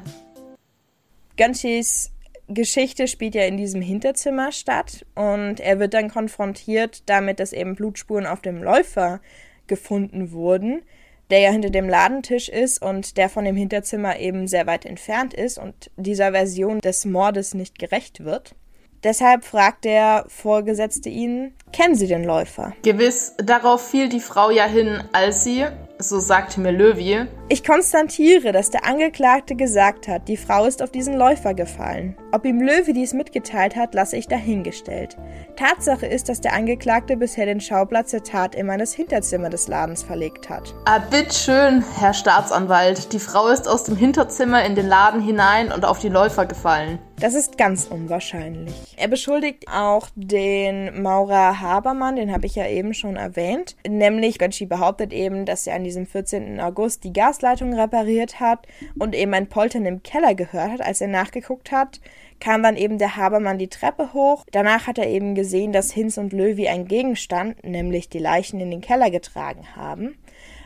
[1.37, 2.11] Gönschis
[2.47, 7.73] Geschichte spielt ja in diesem Hinterzimmer statt und er wird dann konfrontiert damit, dass eben
[7.73, 9.19] Blutspuren auf dem Läufer
[9.65, 10.83] gefunden wurden,
[11.29, 15.33] der ja hinter dem Ladentisch ist und der von dem Hinterzimmer eben sehr weit entfernt
[15.33, 18.55] ist und dieser Version des Mordes nicht gerecht wird.
[19.03, 22.73] Deshalb fragt der Vorgesetzte ihn, kennen Sie den Läufer?
[22.81, 25.65] Gewiss, darauf fiel die Frau ja hin, als sie,
[25.99, 27.27] so sagte mir Löwy.
[27.47, 32.17] Ich konstatiere, dass der Angeklagte gesagt hat, die Frau ist auf diesen Läufer gefallen.
[32.31, 35.17] Ob ihm Löwy dies mitgeteilt hat, lasse ich dahingestellt.
[35.55, 39.67] Tatsache ist, dass der Angeklagte bisher den Schauplatz der Tat immer in das Hinterzimmer des
[39.67, 40.73] Ladens verlegt hat.
[40.85, 43.13] Ah, bitteschön, Herr Staatsanwalt.
[43.13, 46.99] Die Frau ist aus dem Hinterzimmer in den Laden hinein und auf die Läufer gefallen.
[47.17, 48.73] Das ist ganz unwahrscheinlich.
[48.97, 53.77] Er beschuldigt auch den Maurer Habermann, den habe ich ja eben schon erwähnt.
[53.87, 56.59] Nämlich, Gönczi behauptet eben, dass er an diesem 14.
[56.59, 58.67] August die Gasleitung repariert hat
[58.99, 60.81] und eben ein Poltern im Keller gehört hat.
[60.81, 62.01] Als er nachgeguckt hat,
[62.41, 64.45] kam dann eben der Habermann die Treppe hoch.
[64.51, 68.71] Danach hat er eben gesehen, dass Hinz und Löwy einen Gegenstand, nämlich die Leichen, in
[68.71, 70.17] den Keller getragen haben.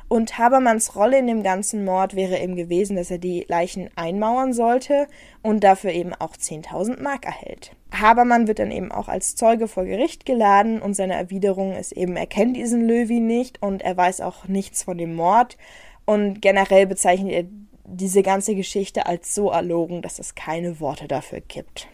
[0.10, 4.54] Und Habermanns Rolle in dem ganzen Mord wäre eben gewesen, dass er die Leichen einmauern
[4.54, 5.08] sollte
[5.44, 7.76] und dafür eben auch 10.000 Mark erhält.
[7.92, 12.16] Habermann wird dann eben auch als Zeuge vor Gericht geladen und seine Erwiderung ist eben,
[12.16, 15.58] er kennt diesen Löwy nicht und er weiß auch nichts von dem Mord
[16.06, 17.44] und generell bezeichnet er
[17.86, 21.88] diese ganze Geschichte als so erlogen, dass es keine Worte dafür gibt.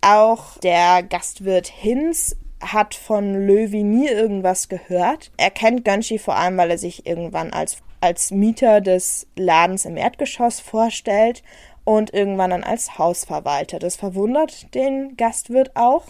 [0.00, 5.30] Auch der Gastwirt Hinz hat von Löwy nie irgendwas gehört.
[5.36, 9.96] Er kennt Gönschi vor allem, weil er sich irgendwann als, als Mieter des Ladens im
[9.96, 11.42] Erdgeschoss vorstellt
[11.84, 13.78] und irgendwann dann als Hausverwalter.
[13.78, 16.04] Das verwundert den Gastwirt auch.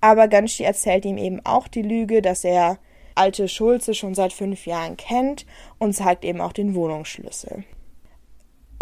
[0.00, 2.78] Aber Gönschi erzählt ihm eben auch die Lüge, dass er
[3.14, 5.46] alte Schulze schon seit fünf Jahren kennt
[5.78, 7.64] und zeigt eben auch den Wohnungsschlüssel.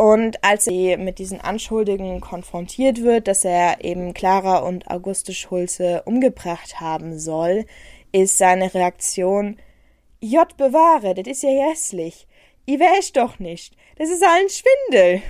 [0.03, 6.03] Und als sie mit diesen Anschuldigungen konfrontiert wird, dass er eben Clara und Auguste Schulze
[6.07, 7.67] umgebracht haben soll,
[8.11, 9.59] ist seine Reaktion,
[10.21, 12.27] J bewahre, das ist ja hässlich.
[12.69, 13.77] I wäsch doch nicht.
[13.97, 15.23] Das ist ein Schwindel.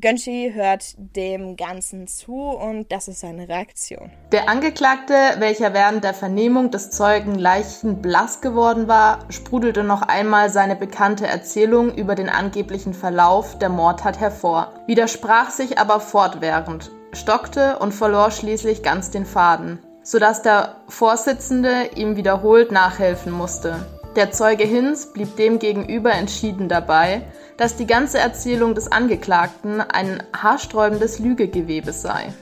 [0.00, 4.10] Gönschi hört dem Ganzen zu und das ist seine Reaktion.
[4.32, 10.74] Der Angeklagte, welcher während der Vernehmung des Zeugen leichenblass geworden war, sprudelte noch einmal seine
[10.74, 17.92] bekannte Erzählung über den angeblichen Verlauf der Mordtat hervor, widersprach sich aber fortwährend, stockte und
[17.92, 23.86] verlor schließlich ganz den Faden, sodass der Vorsitzende ihm wiederholt nachhelfen musste.
[24.16, 27.22] Der Zeuge Hinz blieb demgegenüber entschieden dabei,
[27.56, 32.32] dass die ganze Erzählung des Angeklagten ein haarsträubendes Lügegewebe sei.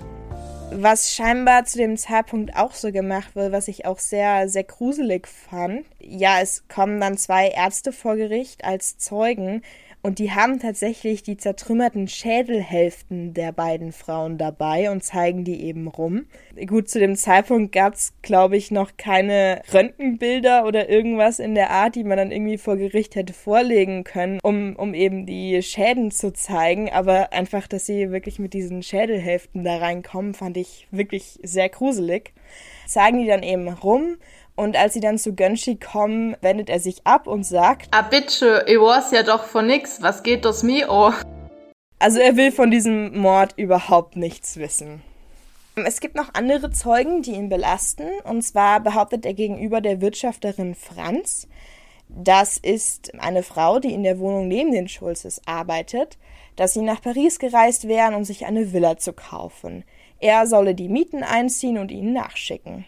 [0.74, 5.26] Was scheinbar zu dem Zeitpunkt auch so gemacht wird, was ich auch sehr, sehr gruselig
[5.26, 5.87] fand.
[5.98, 9.62] Ja, es kommen dann zwei Ärzte vor Gericht als Zeugen,
[10.02, 15.86] und die haben tatsächlich die zertrümmerten Schädelhälften der beiden Frauen dabei und zeigen die eben
[15.86, 16.26] rum.
[16.66, 21.70] Gut, zu dem Zeitpunkt gab es, glaube ich, noch keine Röntgenbilder oder irgendwas in der
[21.70, 26.10] Art, die man dann irgendwie vor Gericht hätte vorlegen können, um, um eben die Schäden
[26.10, 26.90] zu zeigen.
[26.90, 32.32] Aber einfach, dass sie wirklich mit diesen Schädelhälften da reinkommen, fand ich wirklich sehr gruselig.
[32.86, 34.16] Zeigen die dann eben rum
[34.54, 38.64] und als sie dann zu Gönshi kommen, wendet er sich ab und sagt: Ah, bitte,
[38.66, 41.12] ich weiß ja doch von nix, was geht das mir oh?
[41.98, 45.02] Also er will von diesem Mord überhaupt nichts wissen.
[45.76, 48.08] Es gibt noch andere Zeugen, die ihn belasten.
[48.24, 51.48] Und zwar behauptet er gegenüber der Wirtschafterin Franz,
[52.14, 56.18] das ist eine Frau, die in der Wohnung neben den Schulzes arbeitet,
[56.56, 59.84] dass sie nach Paris gereist wären, um sich eine Villa zu kaufen.
[60.20, 62.84] Er solle die Mieten einziehen und ihnen nachschicken.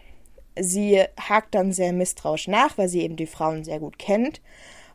[0.58, 4.40] Sie hakt dann sehr misstrauisch nach, weil sie eben die Frauen sehr gut kennt.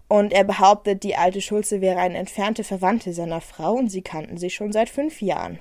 [0.07, 4.37] Und er behauptet, die alte Schulze wäre eine entfernte Verwandte seiner Frau und sie kannten
[4.37, 5.59] sich schon seit fünf Jahren.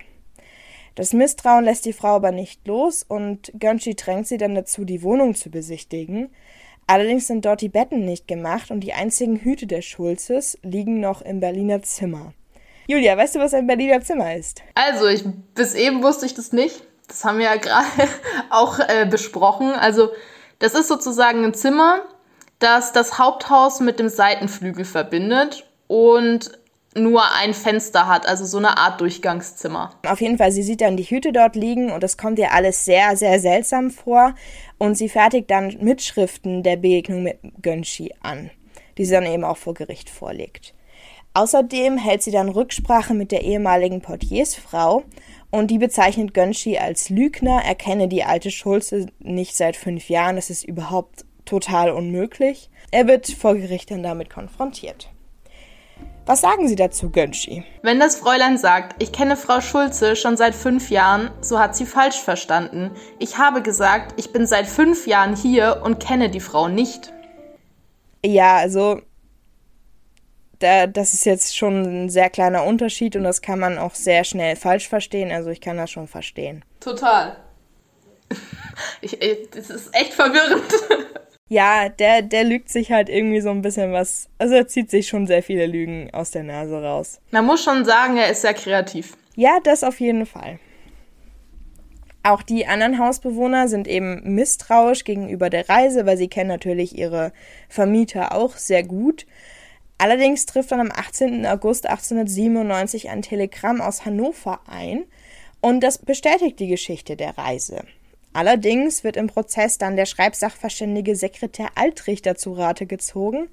[0.95, 5.03] Das Misstrauen lässt die Frau aber nicht los und Gönschi drängt sie dann dazu, die
[5.03, 6.31] Wohnung zu besichtigen.
[6.89, 11.21] Allerdings sind dort die Betten nicht gemacht und die einzigen Hüte der Schulzes liegen noch
[11.21, 12.33] im Berliner Zimmer.
[12.89, 14.63] Julia, weißt du, was ein Berliner Zimmer ist?
[14.75, 15.23] Also, ich,
[15.55, 16.88] bis eben wusste ich das nicht.
[17.09, 17.87] Das haben wir ja gerade
[18.51, 19.73] auch äh, besprochen.
[19.73, 20.11] Also,
[20.59, 22.03] das ist sozusagen ein Zimmer,
[22.59, 26.51] das das Haupthaus mit dem Seitenflügel verbindet und
[26.95, 29.91] nur ein Fenster hat, also so eine Art Durchgangszimmer.
[30.07, 32.85] Auf jeden Fall, sie sieht dann die Hüte dort liegen und das kommt ihr alles
[32.85, 34.35] sehr, sehr seltsam vor.
[34.79, 38.51] Und sie fertigt dann Mitschriften der Begegnung mit Gönshi an,
[38.97, 40.75] die sie dann eben auch vor Gericht vorlegt.
[41.35, 45.05] Außerdem hält sie dann Rücksprache mit der ehemaligen Portiersfrau
[45.51, 50.51] und die bezeichnet Gönshi als Lügner, erkenne die alte Schulze nicht seit fünf Jahren, das
[50.51, 52.71] ist überhaupt total unmöglich.
[52.91, 55.09] Er wird vor Gericht dann damit konfrontiert.
[56.27, 57.65] Was sagen Sie dazu, Gönschi?
[57.83, 61.87] Wenn das Fräulein sagt, ich kenne Frau Schulze schon seit fünf Jahren, so hat sie
[61.87, 62.91] falsch verstanden.
[63.19, 67.15] Ich habe gesagt, ich bin seit fünf Jahren hier und kenne die Frau nicht.
[68.23, 69.01] Ja, also
[70.59, 74.25] da, das ist jetzt schon ein sehr kleiner Unterschied und das kann man auch sehr
[74.25, 75.31] schnell falsch verstehen.
[75.31, 76.65] Also ich kann das schon verstehen.
[76.81, 77.37] Total.
[79.01, 79.19] Ich,
[79.51, 80.63] das ist echt verwirrend.
[81.49, 84.29] Ja, der, der lügt sich halt irgendwie so ein bisschen was.
[84.37, 87.21] Also er zieht sich schon sehr viele Lügen aus der Nase raus.
[87.31, 89.17] Man muss schon sagen, er ist sehr kreativ.
[89.35, 90.59] Ja, das auf jeden Fall.
[92.23, 97.33] Auch die anderen Hausbewohner sind eben misstrauisch gegenüber der Reise, weil sie kennen natürlich ihre
[97.71, 99.25] Vermieter auch sehr gut.
[99.99, 101.45] Allerdings trifft dann am 18.
[101.45, 105.05] August 1897 ein Telegramm aus Hannover ein
[105.61, 107.83] und das bestätigt die Geschichte der Reise.
[108.33, 113.49] Allerdings wird im Prozess dann der Schreibsachverständige Sekretär Altrichter zu Rate gezogen,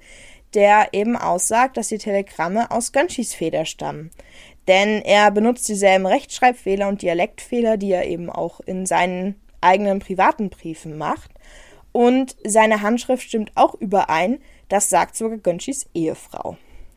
[0.54, 4.10] der eben aussagt, dass die Telegramme aus Gönschis Feder stammen.
[4.68, 10.50] Denn er benutzt dieselben Rechtschreibfehler und Dialektfehler, die er eben auch in seinen eigenen privaten
[10.50, 11.30] Briefen macht.
[11.92, 16.56] Und seine Handschrift stimmt auch überein, das sagt sogar Gönschis Ehefrau.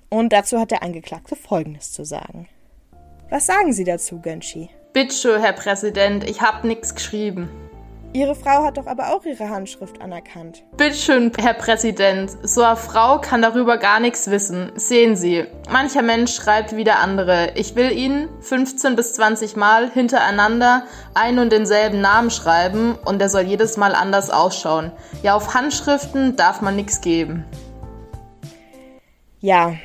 [0.09, 2.47] Und dazu hat der Angeklagte Folgendes zu sagen.
[3.29, 4.69] Was sagen Sie dazu, Gönschi?
[4.91, 7.47] Bitte, Herr Präsident, ich hab nichts geschrieben.
[8.11, 10.63] Ihre Frau hat doch aber auch ihre Handschrift anerkannt.
[10.77, 12.31] Bitteschön, Herr Präsident.
[12.41, 14.71] So eine Frau kann darüber gar nichts wissen.
[14.75, 17.51] Sehen Sie, mancher Mensch schreibt wie der andere.
[17.53, 23.29] Ich will Ihnen 15 bis 20 Mal hintereinander ein und denselben Namen schreiben und der
[23.29, 24.91] soll jedes Mal anders ausschauen.
[25.21, 27.45] Ja, auf Handschriften darf man nichts geben.
[29.39, 29.75] Ja,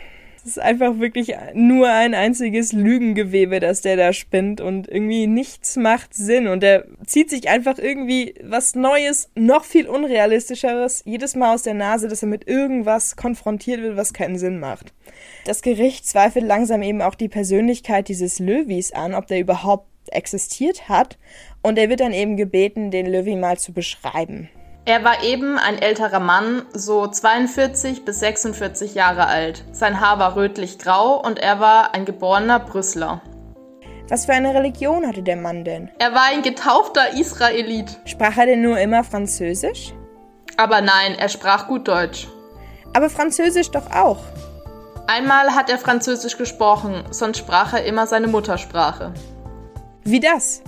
[0.45, 5.77] es ist einfach wirklich nur ein einziges Lügengewebe, das der da spinnt und irgendwie nichts
[5.77, 11.55] macht Sinn und der zieht sich einfach irgendwie was Neues, noch viel unrealistischeres jedes Mal
[11.55, 14.93] aus der Nase, dass er mit irgendwas konfrontiert wird, was keinen Sinn macht.
[15.47, 20.91] Das Gericht zweifelt langsam eben auch die Persönlichkeit dieses Löwis an, ob der überhaupt existiert
[20.91, 21.19] hat
[21.63, 24.51] und er wird dann eben gebeten, den Löwy mal zu beschreiben.
[24.87, 29.65] Er war eben ein älterer Mann, so 42 bis 46 Jahre alt.
[29.73, 33.23] Sein Haar war rötlich-grau und er war ein geborener Brüsseler.
[34.11, 35.91] Was für eine Religion hatte der Mann denn?
[35.99, 37.99] Er war ein getaufter Israelit.
[38.05, 39.95] Sprach er denn nur immer Französisch?
[40.59, 42.29] Aber nein, er sprach gut Deutsch.
[42.93, 44.19] Aber Französisch doch auch.
[45.07, 49.15] Einmal hat er Französisch gesprochen, sonst sprach er immer seine Muttersprache.
[50.03, 50.61] Wie das?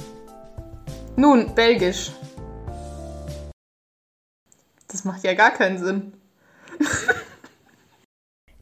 [1.17, 2.13] Nun, Belgisch.
[4.97, 6.15] Das macht ja gar keinen Sinn.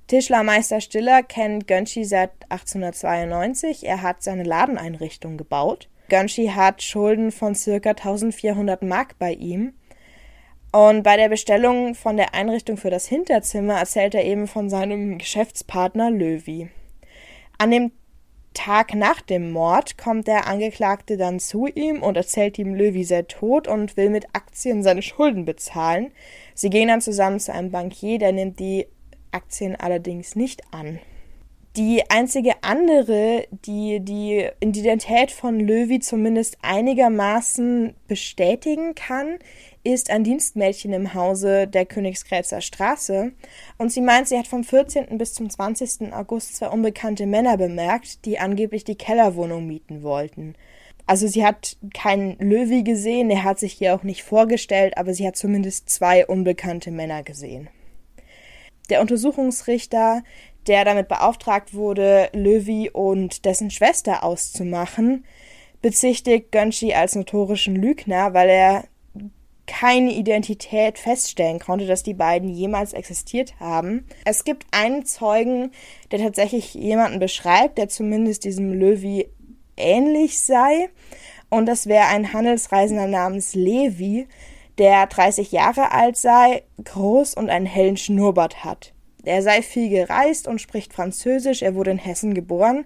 [0.09, 3.87] Tischlermeister Stiller kennt Gönschi seit 1892.
[3.87, 5.89] Er hat seine Ladeneinrichtung gebaut.
[6.09, 7.91] Gönschi hat Schulden von ca.
[7.91, 9.75] 1400 Mark bei ihm.
[10.73, 15.19] Und bei der Bestellung von der Einrichtung für das Hinterzimmer erzählt er eben von seinem
[15.19, 16.69] Geschäftspartner Löwy.
[17.59, 17.93] An dem
[18.55, 23.23] Tag nach dem Mord kommt der Angeklagte dann zu ihm und erzählt ihm, Löwy sei
[23.23, 26.13] tot und will mit Aktien seine Schulden bezahlen.
[26.55, 28.87] Sie gehen dann zusammen zu einem Bankier, der nimmt die
[29.33, 31.01] Aktien allerdings nicht an.
[31.77, 39.41] Die einzige andere, die die Identität von Löwy zumindest einigermaßen bestätigen kann,
[39.83, 43.33] ist ein Dienstmädchen im Hause der Königsgrätzer Straße.
[43.77, 45.19] Und sie meint, sie hat vom 14.
[45.19, 46.13] bis zum 20.
[46.13, 50.55] August zwei unbekannte Männer bemerkt, die angeblich die Kellerwohnung mieten wollten.
[51.07, 55.27] Also sie hat keinen Löwy gesehen, er hat sich hier auch nicht vorgestellt, aber sie
[55.27, 57.69] hat zumindest zwei unbekannte Männer gesehen.
[58.91, 60.23] Der Untersuchungsrichter
[60.67, 65.25] der damit beauftragt wurde, Löwy und dessen Schwester auszumachen,
[65.83, 68.85] bezichtigt Gönchi als notorischen Lügner, weil er
[69.67, 74.07] keine Identität feststellen konnte, dass die beiden jemals existiert haben.
[74.25, 75.73] Es gibt einen Zeugen,
[76.11, 79.29] der tatsächlich jemanden beschreibt, der zumindest diesem Löwy
[79.77, 80.91] ähnlich sei.
[81.51, 84.27] Und das wäre ein Handelsreisender namens Levi,
[84.79, 88.94] der 30 Jahre alt sei, groß und einen hellen Schnurrbart hat.
[89.27, 91.63] Er sei viel gereist und spricht Französisch.
[91.63, 92.85] Er wurde in Hessen geboren.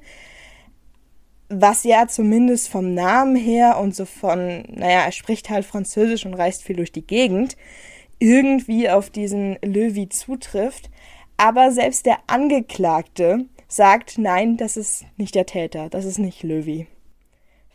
[1.49, 6.35] Was ja zumindest vom Namen her und so von, naja, er spricht halt Französisch und
[6.35, 7.57] reist viel durch die Gegend,
[8.19, 10.91] irgendwie auf diesen Löwy zutrifft.
[11.39, 16.87] Aber selbst der Angeklagte sagt, nein, das ist nicht der Täter, das ist nicht Löwy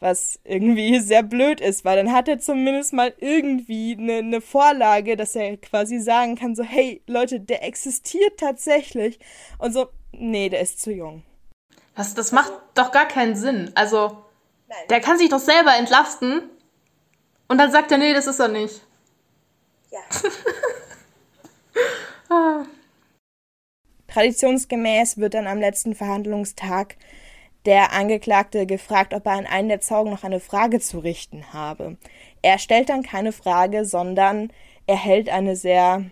[0.04, 5.16] was irgendwie sehr blöd ist, weil dann hat er zumindest mal irgendwie eine, eine Vorlage,
[5.16, 9.20] dass er quasi sagen kann, so, hey Leute, der existiert tatsächlich.
[9.58, 11.24] Und so, nee, der ist zu jung.
[11.96, 13.72] Das, das macht doch gar keinen Sinn.
[13.76, 14.18] Also,
[14.68, 14.78] Nein.
[14.90, 16.50] der kann sich doch selber entlasten
[17.48, 18.82] und dann sagt er, nee, das ist er nicht.
[19.90, 20.00] Ja.
[22.30, 22.66] ah.
[24.08, 26.98] Traditionsgemäß wird dann am letzten Verhandlungstag
[27.66, 31.98] der Angeklagte gefragt, ob er an einen der Zeugen noch eine Frage zu richten habe.
[32.42, 34.52] Er stellt dann keine Frage, sondern
[34.86, 36.04] er hält eine sehr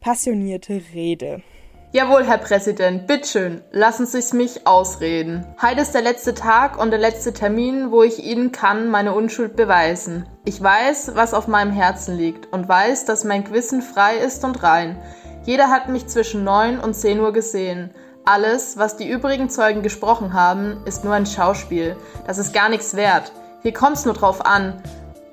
[0.00, 1.42] passionierte Rede.
[1.90, 5.46] Jawohl, Herr Präsident, bitteschön, lassen Sie es mich ausreden.
[5.62, 9.56] Heute ist der letzte Tag und der letzte Termin, wo ich Ihnen kann meine Unschuld
[9.56, 10.28] beweisen.
[10.44, 14.62] Ich weiß, was auf meinem Herzen liegt und weiß, dass mein Gewissen frei ist und
[14.62, 15.00] rein.
[15.46, 17.90] Jeder hat mich zwischen neun und zehn Uhr gesehen.
[18.30, 21.96] Alles, was die übrigen Zeugen gesprochen haben, ist nur ein Schauspiel.
[22.26, 23.32] Das ist gar nichts wert.
[23.62, 24.82] Hier kommt's nur drauf an.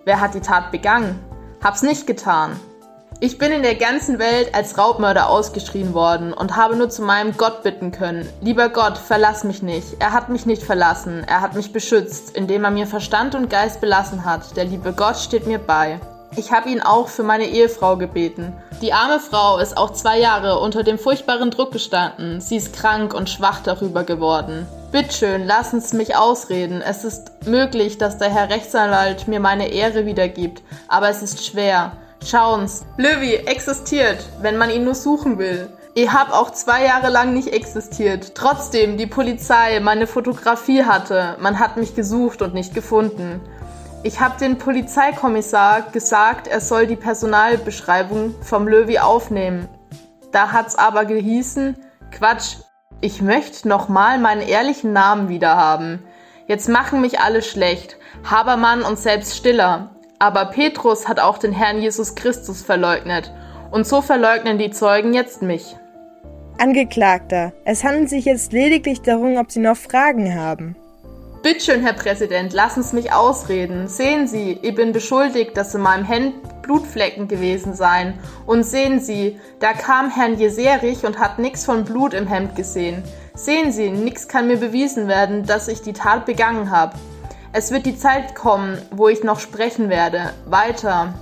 [0.05, 1.19] Wer hat die Tat begangen?
[1.61, 2.57] Hab's nicht getan.
[3.19, 7.35] Ich bin in der ganzen Welt als Raubmörder ausgeschrien worden und habe nur zu meinem
[7.35, 8.29] Gott bitten können.
[8.39, 9.97] Lieber Gott, verlass mich nicht.
[9.99, 11.25] Er hat mich nicht verlassen.
[11.27, 14.55] Er hat mich beschützt, indem er mir Verstand und Geist belassen hat.
[14.55, 15.99] Der liebe Gott steht mir bei.
[16.35, 18.53] Ich habe ihn auch für meine Ehefrau gebeten.
[18.81, 22.41] Die arme Frau ist auch zwei Jahre unter dem furchtbaren Druck gestanden.
[22.41, 24.67] Sie ist krank und schwach darüber geworden.
[24.91, 26.81] Bittschön, lassen Sie mich ausreden.
[26.81, 31.93] Es ist möglich, dass der Herr Rechtsanwalt mir meine Ehre wiedergibt, aber es ist schwer.
[32.25, 35.69] Schauen's, Löwy existiert, wenn man ihn nur suchen will.
[35.93, 38.35] Ich habe auch zwei Jahre lang nicht existiert.
[38.35, 41.37] Trotzdem die Polizei meine Fotografie hatte.
[41.39, 43.39] Man hat mich gesucht und nicht gefunden.
[44.05, 49.67] Ich habe den Polizeikommissar gesagt, er soll die Personalbeschreibung vom Löwy aufnehmen.
[50.31, 51.75] Da hat's aber gehießen,
[52.11, 52.57] Quatsch,
[53.01, 56.03] ich möchte nochmal meinen ehrlichen Namen wieder haben.
[56.45, 57.97] Jetzt machen mich alle schlecht,
[58.29, 59.95] Habermann und selbst Stiller.
[60.19, 63.33] Aber Petrus hat auch den Herrn Jesus Christus verleugnet.
[63.71, 65.77] Und so verleugnen die Zeugen jetzt mich.
[66.59, 70.75] Angeklagter, es handelt sich jetzt lediglich darum, ob Sie noch Fragen haben.
[71.45, 73.87] Bittschön, Herr Präsident, lassen Sie mich ausreden.
[73.87, 78.15] Sehen Sie, ich bin beschuldigt, dass in meinem Hemd Blutflecken gewesen seien.
[78.47, 83.03] Und sehen Sie, da kam Herrn Jeserich und hat nix von Blut im Hemd gesehen.
[83.35, 86.95] Sehen Sie, nix kann mir bewiesen werden, dass ich die Tat begangen habe.
[87.53, 90.33] Es wird die Zeit kommen, wo ich noch sprechen werde.
[90.47, 91.13] Weiter.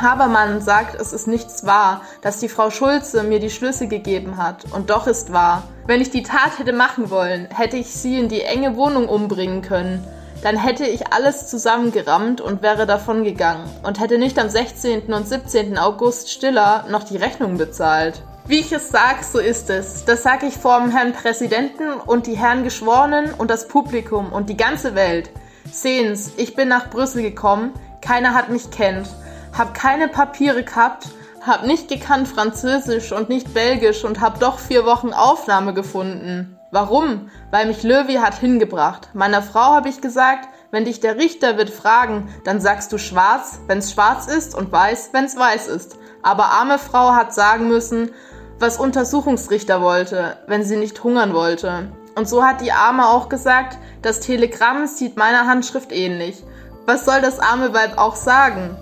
[0.00, 4.64] Habermann sagt, es ist nichts wahr, dass die Frau Schulze mir die Schlüssel gegeben hat.
[4.72, 5.62] Und doch ist wahr.
[5.86, 9.62] Wenn ich die Tat hätte machen wollen, hätte ich sie in die enge Wohnung umbringen
[9.62, 10.06] können.
[10.42, 15.12] Dann hätte ich alles zusammengerammt und wäre davon gegangen und hätte nicht am 16.
[15.12, 15.78] und 17.
[15.78, 18.22] August Stiller noch die Rechnung bezahlt.
[18.46, 20.04] Wie ich es sag, so ist es.
[20.04, 24.48] Das sage ich vor dem Herrn Präsidenten und die Herren Geschworenen und das Publikum und
[24.48, 25.30] die ganze Welt.
[25.72, 29.08] Sehen's, ich bin nach Brüssel gekommen, keiner hat mich kennt
[29.56, 31.08] hab keine Papiere gehabt,
[31.46, 36.58] hab nicht gekannt Französisch und nicht Belgisch und hab doch vier Wochen Aufnahme gefunden.
[36.72, 37.30] Warum?
[37.50, 39.10] Weil mich Löwy hat hingebracht.
[39.14, 43.60] Meiner Frau habe ich gesagt, wenn dich der Richter wird fragen, dann sagst du schwarz,
[43.66, 45.96] wenn's schwarz ist und weiß, wenn's weiß ist.
[46.22, 48.10] Aber arme Frau hat sagen müssen,
[48.58, 51.92] was Untersuchungsrichter wollte, wenn sie nicht hungern wollte.
[52.16, 56.42] Und so hat die Arme auch gesagt, das Telegramm sieht meiner Handschrift ähnlich.
[56.86, 58.76] Was soll das arme Weib auch sagen?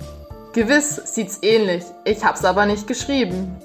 [0.54, 3.56] Gewiss sieht's ähnlich, ich hab's aber nicht geschrieben.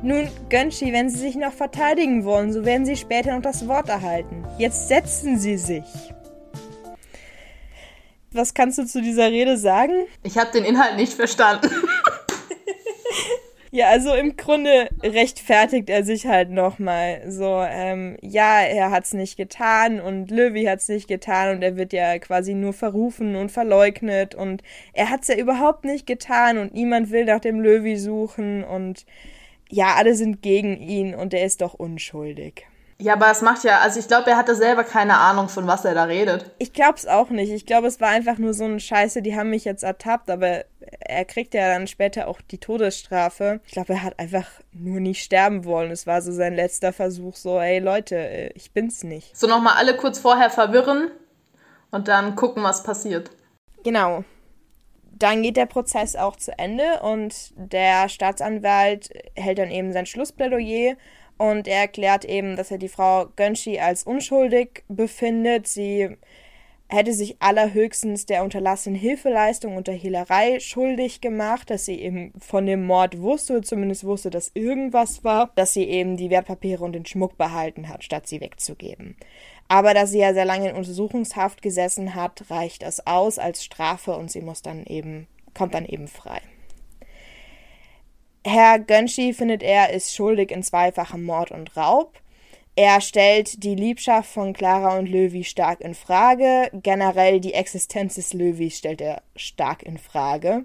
[0.00, 3.88] Nun, Gönshi, wenn Sie sich noch verteidigen wollen, so werden Sie später noch das Wort
[3.88, 4.44] erhalten.
[4.58, 5.84] Jetzt setzen Sie sich.
[8.30, 10.06] Was kannst du zu dieser Rede sagen?
[10.22, 11.68] Ich habe den Inhalt nicht verstanden.
[13.70, 17.22] Ja, also im Grunde rechtfertigt er sich halt nochmal.
[17.30, 21.92] So, ähm, ja, er hat's nicht getan und Löwy hat's nicht getan und er wird
[21.92, 24.62] ja quasi nur verrufen und verleugnet und
[24.94, 29.04] er hat's ja überhaupt nicht getan und niemand will nach dem Löwy suchen und
[29.70, 32.66] ja, alle sind gegen ihn und er ist doch unschuldig.
[33.00, 35.84] Ja, aber es macht ja, also ich glaube, er hatte selber keine Ahnung, von was
[35.84, 36.50] er da redet.
[36.58, 37.52] Ich glaube es auch nicht.
[37.52, 40.64] Ich glaube, es war einfach nur so eine Scheiße, die haben mich jetzt ertappt, aber
[40.80, 43.60] er kriegt ja dann später auch die Todesstrafe.
[43.66, 45.92] Ich glaube, er hat einfach nur nicht sterben wollen.
[45.92, 49.36] Es war so sein letzter Versuch, so, ey Leute, äh, ich bin's nicht.
[49.36, 51.12] So nochmal alle kurz vorher verwirren
[51.92, 53.30] und dann gucken, was passiert.
[53.84, 54.24] Genau.
[55.12, 60.96] Dann geht der Prozess auch zu Ende und der Staatsanwalt hält dann eben sein Schlussplädoyer
[61.38, 65.66] und er erklärt eben, dass er die Frau Gönshi als unschuldig befindet.
[65.68, 66.16] Sie
[66.88, 72.84] hätte sich allerhöchstens der unterlassenen Hilfeleistung unter Hehlerei schuldig gemacht, dass sie eben von dem
[72.86, 77.36] Mord wusste, zumindest wusste, dass irgendwas war, dass sie eben die Wertpapiere und den Schmuck
[77.36, 79.16] behalten hat, statt sie wegzugeben.
[79.68, 84.16] Aber da sie ja sehr lange in Untersuchungshaft gesessen hat, reicht es aus als Strafe
[84.16, 86.40] und sie muss dann eben, kommt dann eben frei.
[88.44, 92.20] Herr Gönshi findet er ist schuldig in zweifachem Mord und Raub.
[92.76, 96.70] Er stellt die Liebschaft von Clara und Löwy stark in Frage.
[96.72, 100.64] Generell die Existenz des Löwys stellt er stark in Frage.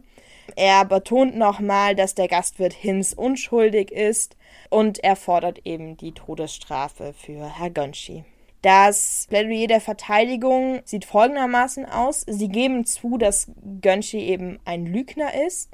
[0.55, 4.37] Er betont nochmal, dass der Gastwirt Hinz unschuldig ist
[4.69, 8.25] und er fordert eben die Todesstrafe für Herr Gönshi.
[8.61, 12.21] Das Plädoyer der Verteidigung sieht folgendermaßen aus.
[12.27, 13.51] Sie geben zu, dass
[13.81, 15.69] Gönshi eben ein Lügner ist.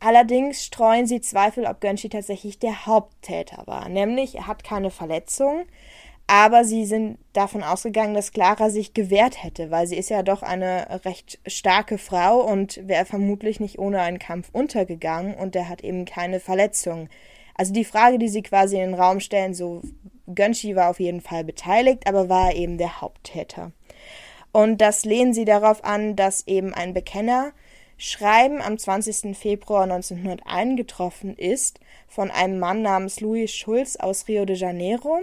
[0.00, 3.88] Allerdings streuen sie Zweifel, ob Gönshi tatsächlich der Haupttäter war.
[3.88, 5.64] Nämlich, er hat keine Verletzung,
[6.26, 10.42] aber sie sind davon ausgegangen, dass Clara sich gewehrt hätte, weil sie ist ja doch
[10.42, 15.82] eine recht starke Frau und wäre vermutlich nicht ohne einen Kampf untergegangen und er hat
[15.82, 17.08] eben keine Verletzung.
[17.54, 19.82] Also die Frage, die sie quasi in den Raum stellen, so
[20.26, 23.72] Gönshi war auf jeden Fall beteiligt, aber war eben der Haupttäter.
[24.52, 27.52] Und das lehnen sie darauf an, dass eben ein Bekenner
[27.98, 29.36] Schreiben am 20.
[29.36, 35.22] Februar 1901 getroffen ist von einem Mann namens Louis Schulz aus Rio de Janeiro.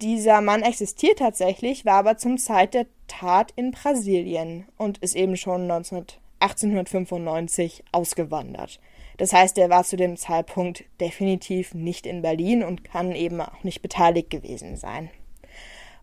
[0.00, 5.36] Dieser Mann existiert tatsächlich, war aber zum Zeit der Tat in Brasilien und ist eben
[5.36, 6.06] schon 19,
[6.38, 8.80] 1895 ausgewandert.
[9.18, 13.64] Das heißt, er war zu dem Zeitpunkt definitiv nicht in Berlin und kann eben auch
[13.64, 15.10] nicht beteiligt gewesen sein.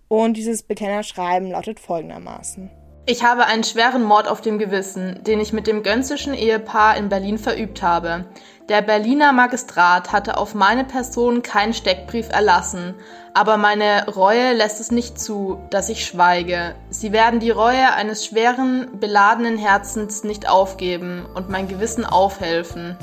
[0.10, 2.70] Und dieses Bekennerschreiben lautet folgendermaßen.
[3.10, 7.08] Ich habe einen schweren Mord auf dem Gewissen, den ich mit dem Gönzischen Ehepaar in
[7.08, 8.26] Berlin verübt habe.
[8.68, 12.96] Der Berliner Magistrat hatte auf meine Person keinen Steckbrief erlassen,
[13.34, 16.76] aber meine Reue lässt es nicht zu, dass ich schweige.
[16.90, 22.98] Sie werden die Reue eines schweren, beladenen Herzens nicht aufgeben und mein Gewissen aufhelfen.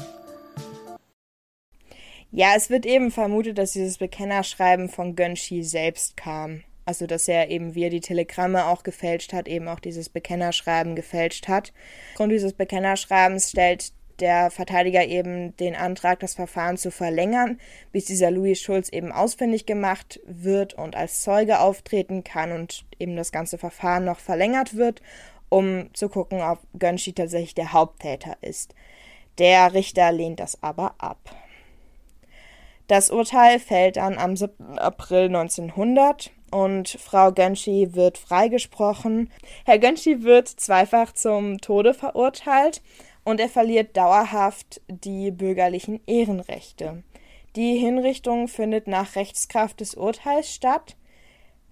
[2.31, 6.63] Ja, es wird eben vermutet, dass dieses Bekennerschreiben von Gönshi selbst kam.
[6.87, 10.95] Also, dass er eben, wie er die Telegramme auch gefälscht hat, eben auch dieses Bekennerschreiben
[10.95, 11.73] gefälscht hat.
[12.13, 17.59] Aufgrund dieses Bekennerschreibens stellt der Verteidiger eben den Antrag, das Verfahren zu verlängern,
[17.93, 23.17] bis dieser Louis Schulz eben ausfindig gemacht wird und als Zeuge auftreten kann und eben
[23.17, 25.03] das ganze Verfahren noch verlängert wird,
[25.49, 28.75] um zu gucken, ob Gönshi tatsächlich der Haupttäter ist.
[29.39, 31.19] Der Richter lehnt das aber ab.
[32.87, 34.79] Das Urteil fällt dann am 7.
[34.79, 39.29] April 1900 und Frau Gönshi wird freigesprochen.
[39.65, 42.81] Herr Gönshi wird zweifach zum Tode verurteilt
[43.25, 47.03] und er verliert dauerhaft die bürgerlichen Ehrenrechte.
[47.57, 50.95] Die Hinrichtung findet nach Rechtskraft des Urteils statt.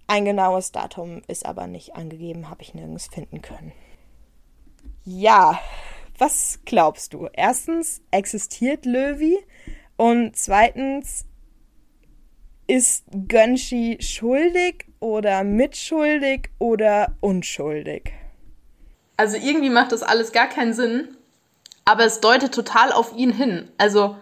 [0.09, 3.71] Ein genaues Datum ist aber nicht angegeben, habe ich nirgends finden können.
[5.05, 5.61] Ja,
[6.19, 7.29] was glaubst du?
[7.33, 9.39] Erstens, existiert Löwy?
[9.97, 11.25] Und zweitens,
[12.67, 18.13] ist Gönshi schuldig oder mitschuldig oder unschuldig?
[19.17, 21.17] Also irgendwie macht das alles gar keinen Sinn,
[21.85, 23.69] aber es deutet total auf ihn hin.
[23.79, 24.17] Also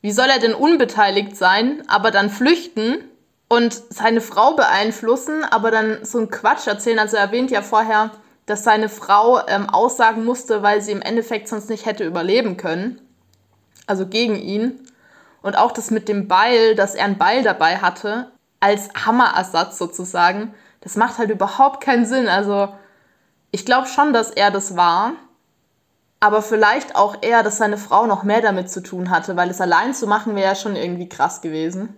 [0.00, 3.04] wie soll er denn unbeteiligt sein, aber dann flüchten
[3.48, 6.98] und seine Frau beeinflussen, aber dann so einen Quatsch erzählen?
[6.98, 8.12] Also er erwähnt ja vorher,
[8.46, 13.00] dass seine Frau ähm, aussagen musste, weil sie im Endeffekt sonst nicht hätte überleben können.
[13.86, 14.87] Also gegen ihn.
[15.42, 18.30] Und auch das mit dem Beil, dass er ein Beil dabei hatte,
[18.60, 22.28] als Hammerersatz sozusagen, das macht halt überhaupt keinen Sinn.
[22.28, 22.68] Also
[23.50, 25.12] ich glaube schon, dass er das war.
[26.20, 29.60] Aber vielleicht auch eher, dass seine Frau noch mehr damit zu tun hatte, weil es
[29.60, 31.94] allein zu machen wäre ja schon irgendwie krass gewesen.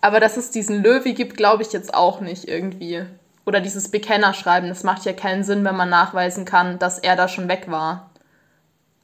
[0.00, 3.04] Aber dass es diesen Löwy gibt, glaube ich jetzt auch nicht irgendwie.
[3.46, 7.28] Oder dieses Bekennerschreiben, das macht ja keinen Sinn, wenn man nachweisen kann, dass er da
[7.28, 8.10] schon weg war.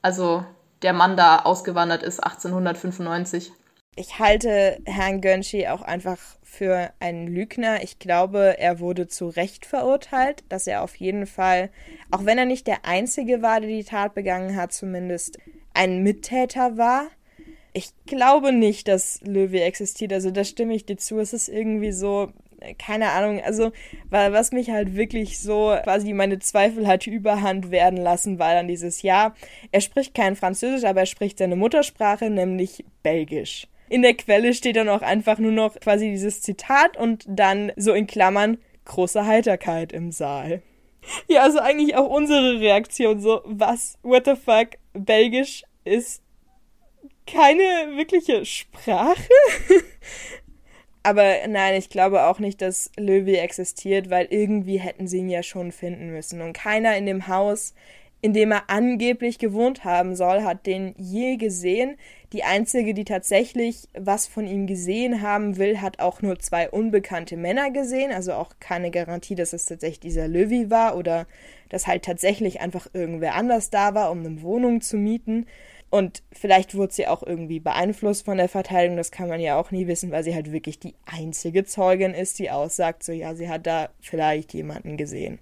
[0.01, 0.43] Also
[0.81, 3.53] der Mann da ausgewandert ist 1895.
[3.99, 7.83] Ich halte Herrn Gönschi auch einfach für einen Lügner.
[7.83, 11.69] Ich glaube, er wurde zu Recht verurteilt, dass er auf jeden Fall,
[12.09, 15.37] auch wenn er nicht der Einzige war, der die Tat begangen hat, zumindest
[15.73, 17.07] ein Mittäter war.
[17.73, 20.13] Ich glaube nicht, dass Löwe existiert.
[20.13, 21.19] Also da stimme ich dir zu.
[21.19, 22.31] Es ist irgendwie so,
[22.77, 23.73] keine Ahnung, also
[24.09, 29.01] was mich halt wirklich so quasi meine Zweifel hat überhand werden lassen, war dann dieses
[29.01, 29.35] Jahr.
[29.73, 33.67] Er spricht kein Französisch, aber er spricht seine Muttersprache, nämlich Belgisch.
[33.89, 37.93] In der Quelle steht dann auch einfach nur noch quasi dieses Zitat und dann so
[37.93, 40.61] in Klammern große Heiterkeit im Saal.
[41.27, 46.21] Ja, also eigentlich auch unsere Reaktion so, was, what the fuck, Belgisch ist
[47.25, 47.63] keine
[47.95, 49.29] wirkliche Sprache?
[51.03, 55.43] Aber nein, ich glaube auch nicht, dass Löwy existiert, weil irgendwie hätten sie ihn ja
[55.43, 56.41] schon finden müssen.
[56.41, 57.73] Und keiner in dem Haus,
[58.21, 61.97] in dem er angeblich gewohnt haben soll, hat den je gesehen.
[62.31, 67.37] Die einzige, die tatsächlich was von ihm gesehen haben will, hat auch nur zwei unbekannte
[67.37, 68.11] Männer gesehen.
[68.11, 71.25] Also auch keine Garantie, dass es tatsächlich dieser Löwy war oder
[71.69, 75.47] dass halt tatsächlich einfach irgendwer anders da war, um eine Wohnung zu mieten.
[75.89, 79.71] Und vielleicht wurde sie auch irgendwie beeinflusst von der Verteidigung, das kann man ja auch
[79.71, 83.49] nie wissen, weil sie halt wirklich die einzige Zeugin ist, die aussagt, so ja, sie
[83.49, 85.39] hat da vielleicht jemanden gesehen.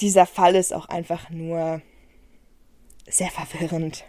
[0.00, 1.80] Dieser Fall ist auch einfach nur
[3.08, 4.04] sehr verwirrend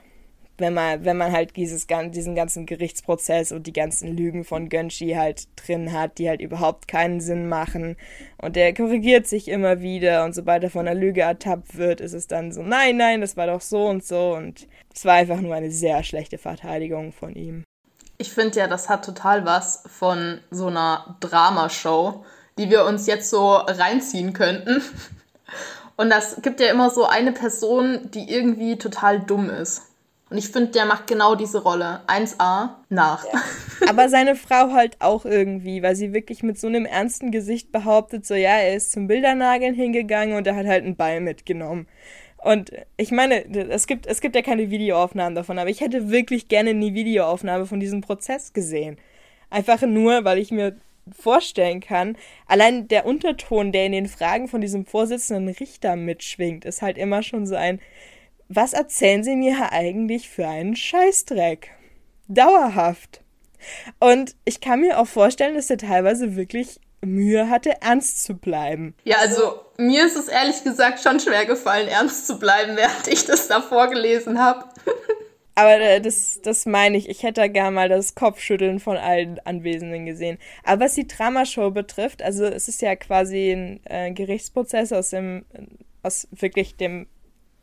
[0.59, 5.13] wenn man, wenn man halt dieses, diesen ganzen Gerichtsprozess und die ganzen Lügen von Gönshi
[5.17, 7.95] halt drin hat, die halt überhaupt keinen Sinn machen.
[8.37, 12.13] Und der korrigiert sich immer wieder und sobald er von einer Lüge ertappt wird, ist
[12.13, 14.33] es dann so, nein, nein, das war doch so und so.
[14.33, 17.63] Und es war einfach nur eine sehr schlechte Verteidigung von ihm.
[18.17, 22.25] Ich finde ja, das hat total was von so einer Dramashow,
[22.57, 24.81] die wir uns jetzt so reinziehen könnten.
[25.95, 29.88] Und das gibt ja immer so eine Person, die irgendwie total dumm ist.
[30.29, 32.01] Und ich finde, der macht genau diese Rolle.
[32.07, 33.25] 1a nach.
[33.25, 33.41] Ja.
[33.89, 38.25] Aber seine Frau halt auch irgendwie, weil sie wirklich mit so einem ernsten Gesicht behauptet,
[38.25, 41.87] so ja, er ist zum Bildernageln hingegangen und er hat halt einen Ball mitgenommen.
[42.37, 46.47] Und ich meine, es gibt, es gibt ja keine Videoaufnahmen davon, aber ich hätte wirklich
[46.47, 48.97] gerne eine Videoaufnahme von diesem Prozess gesehen.
[49.49, 50.77] Einfach nur, weil ich mir
[51.11, 56.81] vorstellen kann, allein der Unterton, der in den Fragen von diesem Vorsitzenden Richter mitschwingt, ist
[56.81, 57.79] halt immer schon so ein,
[58.49, 61.69] was erzählen Sie mir eigentlich für einen Scheißdreck?
[62.27, 63.21] Dauerhaft.
[63.99, 68.95] Und ich kann mir auch vorstellen, dass er teilweise wirklich Mühe hatte, ernst zu bleiben.
[69.03, 73.25] Ja, also mir ist es ehrlich gesagt schon schwer gefallen, ernst zu bleiben, während ich
[73.25, 74.65] das da vorgelesen habe.
[75.55, 77.09] Aber äh, das, das meine ich.
[77.09, 80.37] Ich hätte da gern mal das Kopfschütteln von allen Anwesenden gesehen.
[80.63, 85.45] Aber was die Dramashow betrifft, also es ist ja quasi ein äh, Gerichtsprozess aus dem,
[86.01, 87.07] aus wirklich dem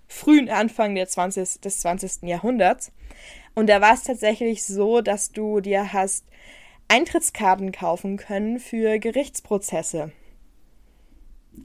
[0.07, 2.23] frühen Anfang der 20, des 20.
[2.23, 2.93] Jahrhunderts.
[3.55, 6.27] Und da war es tatsächlich so, dass du dir hast
[6.89, 10.13] Eintrittskarten kaufen können für Gerichtsprozesse.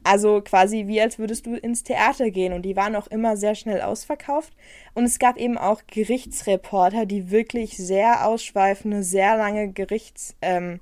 [0.04, 3.56] Also quasi wie als würdest du ins Theater gehen und die waren auch immer sehr
[3.56, 4.54] schnell ausverkauft.
[4.94, 10.80] Und es gab eben auch Gerichtsreporter, die wirklich sehr ausschweifende, sehr lange Gerichts, ähm,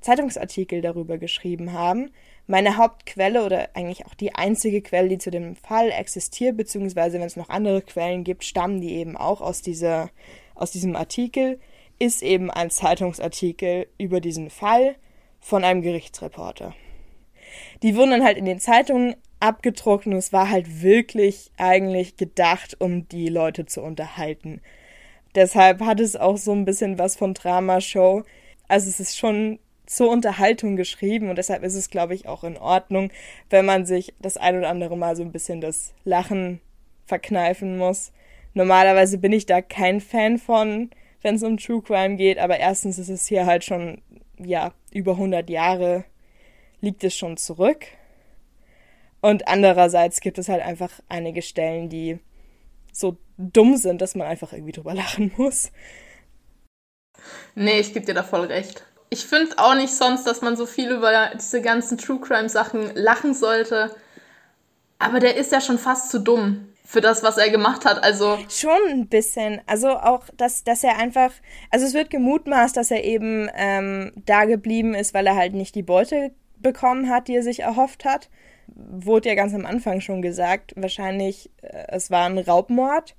[0.00, 2.10] Zeitungsartikel darüber geschrieben haben.
[2.50, 7.26] Meine Hauptquelle oder eigentlich auch die einzige Quelle, die zu dem Fall existiert, beziehungsweise wenn
[7.26, 10.10] es noch andere Quellen gibt, stammen die eben auch aus, dieser,
[10.56, 11.60] aus diesem Artikel,
[12.00, 14.96] ist eben ein Zeitungsartikel über diesen Fall
[15.38, 16.74] von einem Gerichtsreporter.
[17.84, 22.80] Die wurden dann halt in den Zeitungen abgedruckt und es war halt wirklich eigentlich gedacht,
[22.80, 24.60] um die Leute zu unterhalten.
[25.36, 28.24] Deshalb hat es auch so ein bisschen was von Dramashow.
[28.66, 32.56] Also es ist schon zur Unterhaltung geschrieben und deshalb ist es, glaube ich, auch in
[32.56, 33.10] Ordnung,
[33.50, 36.60] wenn man sich das ein oder andere Mal so ein bisschen das Lachen
[37.06, 38.12] verkneifen muss.
[38.54, 40.90] Normalerweise bin ich da kein Fan von,
[41.22, 44.00] wenn es um True Crime geht, aber erstens ist es hier halt schon,
[44.38, 46.04] ja, über 100 Jahre
[46.80, 47.84] liegt es schon zurück.
[49.20, 52.20] Und andererseits gibt es halt einfach einige Stellen, die
[52.92, 55.72] so dumm sind, dass man einfach irgendwie drüber lachen muss.
[57.56, 60.66] Nee, ich gebe dir da voll recht ich finde auch nicht sonst, dass man so
[60.66, 63.94] viel über diese ganzen True Crime Sachen lachen sollte.
[64.98, 68.02] Aber der ist ja schon fast zu dumm für das, was er gemacht hat.
[68.02, 69.60] Also schon ein bisschen.
[69.66, 71.32] Also auch, dass, dass er einfach,
[71.70, 75.74] also es wird gemutmaßt, dass er eben ähm, da geblieben ist, weil er halt nicht
[75.74, 78.28] die Beute bekommen hat, die er sich erhofft hat.
[78.68, 80.74] Wurde ja ganz am Anfang schon gesagt.
[80.76, 83.16] Wahrscheinlich, äh, es war ein Raubmord.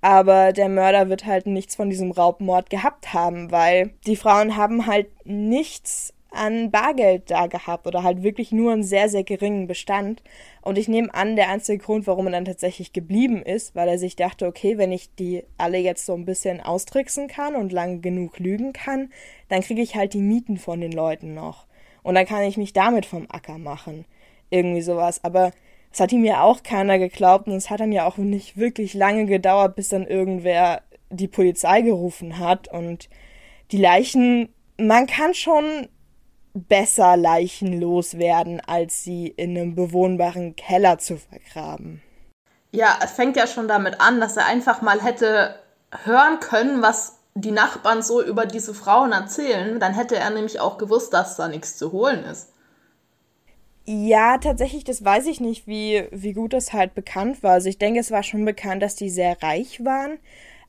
[0.00, 4.86] Aber der Mörder wird halt nichts von diesem Raubmord gehabt haben, weil die Frauen haben
[4.86, 10.22] halt nichts an Bargeld da gehabt oder halt wirklich nur einen sehr, sehr geringen Bestand.
[10.60, 13.98] Und ich nehme an, der einzige Grund, warum er dann tatsächlich geblieben ist, weil er
[13.98, 18.02] sich dachte, okay, wenn ich die alle jetzt so ein bisschen austricksen kann und lang
[18.02, 19.10] genug lügen kann,
[19.48, 21.66] dann kriege ich halt die Mieten von den Leuten noch.
[22.02, 24.04] Und dann kann ich mich damit vom Acker machen.
[24.50, 25.24] Irgendwie sowas.
[25.24, 25.52] Aber
[25.92, 28.94] es hat ihm ja auch keiner geglaubt und es hat dann ja auch nicht wirklich
[28.94, 33.08] lange gedauert, bis dann irgendwer die Polizei gerufen hat und
[33.72, 35.88] die Leichen, man kann schon
[36.54, 42.02] besser leichenlos werden, als sie in einem bewohnbaren Keller zu vergraben.
[42.72, 45.54] Ja, es fängt ja schon damit an, dass er einfach mal hätte
[46.04, 49.80] hören können, was die Nachbarn so über diese Frauen erzählen.
[49.80, 52.52] Dann hätte er nämlich auch gewusst, dass da nichts zu holen ist.
[53.90, 57.52] Ja, tatsächlich, das weiß ich nicht, wie, wie gut das halt bekannt war.
[57.52, 60.18] Also ich denke, es war schon bekannt, dass die sehr reich waren.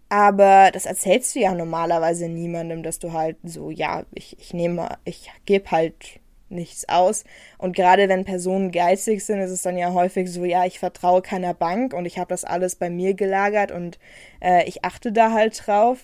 [0.09, 4.97] Aber das erzählst du ja normalerweise niemandem, dass du halt so, ja, ich, ich nehme,
[5.05, 7.25] ich gebe halt nichts aus.
[7.57, 11.21] Und gerade wenn Personen geizig sind, ist es dann ja häufig so, ja, ich vertraue
[11.23, 13.99] keiner Bank und ich habe das alles bei mir gelagert und
[14.41, 15.99] äh, ich achte da halt drauf.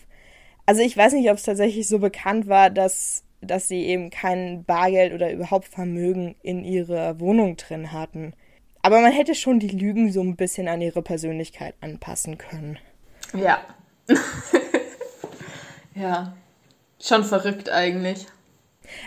[0.66, 4.64] Also ich weiß nicht, ob es tatsächlich so bekannt war, dass, dass sie eben kein
[4.64, 8.34] Bargeld oder überhaupt Vermögen in ihrer Wohnung drin hatten.
[8.82, 12.78] Aber man hätte schon die Lügen so ein bisschen an ihre Persönlichkeit anpassen können.
[13.34, 13.60] Ja,
[15.96, 16.36] ja,
[17.02, 18.28] schon verrückt eigentlich.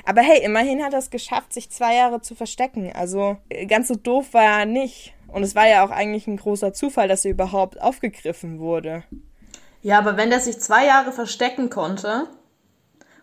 [0.04, 2.92] Aber hey, immerhin hat er es geschafft, sich zwei Jahre zu verstecken.
[2.92, 3.36] Also
[3.68, 5.14] ganz so doof war er nicht.
[5.28, 9.04] Und es war ja auch eigentlich ein großer Zufall, dass er überhaupt aufgegriffen wurde.
[9.82, 12.26] Ja, aber wenn der sich zwei Jahre verstecken konnte,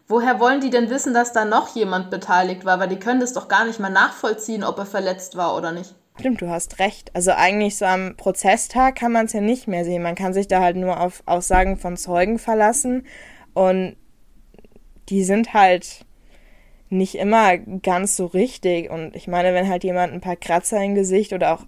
[0.08, 2.80] woher wollen die denn wissen, dass da noch jemand beteiligt war?
[2.80, 5.94] Weil die können das doch gar nicht mal nachvollziehen, ob er verletzt war oder nicht.
[6.20, 7.12] Stimmt, du hast recht.
[7.14, 10.02] Also eigentlich so am Prozesstag kann man es ja nicht mehr sehen.
[10.02, 13.06] Man kann sich da halt nur auf Aussagen von Zeugen verlassen.
[13.54, 13.98] Und
[15.10, 16.06] die sind halt
[16.90, 18.90] nicht immer ganz so richtig.
[18.90, 21.66] Und ich meine, wenn halt jemand ein paar Kratzer im Gesicht oder auch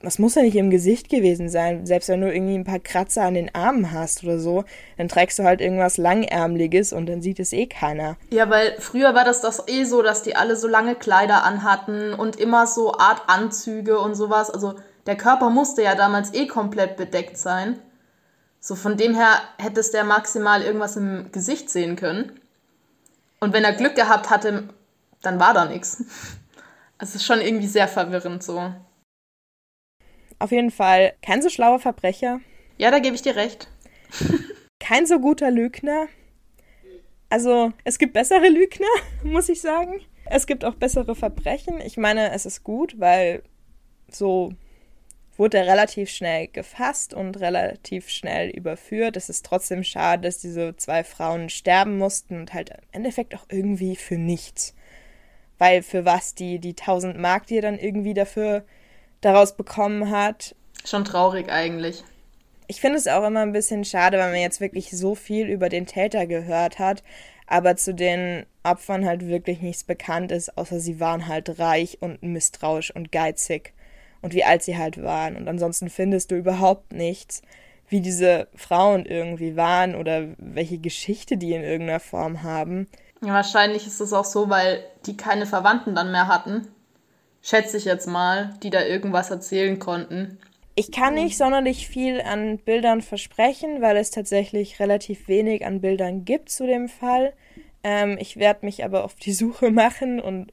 [0.00, 1.84] das muss ja nicht im Gesicht gewesen sein.
[1.84, 4.64] Selbst wenn du irgendwie ein paar Kratzer an den Armen hast oder so,
[4.96, 8.16] dann trägst du halt irgendwas Langärmliches und dann sieht es eh keiner.
[8.30, 12.14] Ja, weil früher war das doch eh so, dass die alle so lange Kleider anhatten
[12.14, 14.50] und immer so Art Anzüge und sowas.
[14.50, 14.76] Also
[15.06, 17.80] der Körper musste ja damals eh komplett bedeckt sein.
[18.60, 22.38] So von dem her hättest der maximal irgendwas im Gesicht sehen können.
[23.40, 24.68] Und wenn er Glück gehabt hatte,
[25.22, 26.04] dann war da nichts.
[27.00, 28.72] Es ist schon irgendwie sehr verwirrend so.
[30.38, 32.40] Auf jeden Fall kein so schlauer Verbrecher.
[32.76, 33.68] Ja, da gebe ich dir recht.
[34.80, 36.06] kein so guter Lügner.
[37.30, 38.86] Also, es gibt bessere Lügner,
[39.24, 40.00] muss ich sagen.
[40.24, 41.80] Es gibt auch bessere Verbrechen.
[41.80, 43.42] Ich meine, es ist gut, weil
[44.10, 44.52] so
[45.36, 49.16] wurde er relativ schnell gefasst und relativ schnell überführt.
[49.16, 53.46] Es ist trotzdem schade, dass diese zwei Frauen sterben mussten und halt im Endeffekt auch
[53.48, 54.74] irgendwie für nichts.
[55.58, 58.64] Weil für was die, die 1000 Mark, die er dann irgendwie dafür
[59.20, 60.54] daraus bekommen hat.
[60.84, 62.04] Schon traurig eigentlich.
[62.66, 65.68] Ich finde es auch immer ein bisschen schade, weil man jetzt wirklich so viel über
[65.68, 67.02] den Täter gehört hat,
[67.46, 72.22] aber zu den Opfern halt wirklich nichts bekannt ist, außer sie waren halt reich und
[72.22, 73.72] misstrauisch und geizig
[74.20, 75.36] und wie alt sie halt waren.
[75.36, 77.40] Und ansonsten findest du überhaupt nichts,
[77.88, 82.86] wie diese Frauen irgendwie waren oder welche Geschichte die in irgendeiner Form haben.
[83.22, 86.68] Ja, wahrscheinlich ist es auch so, weil die keine Verwandten dann mehr hatten
[87.48, 90.38] schätze ich jetzt mal, die da irgendwas erzählen konnten.
[90.74, 96.24] Ich kann nicht sonderlich viel an Bildern versprechen, weil es tatsächlich relativ wenig an Bildern
[96.24, 97.32] gibt zu dem Fall.
[97.82, 100.52] Ähm, ich werde mich aber auf die Suche machen und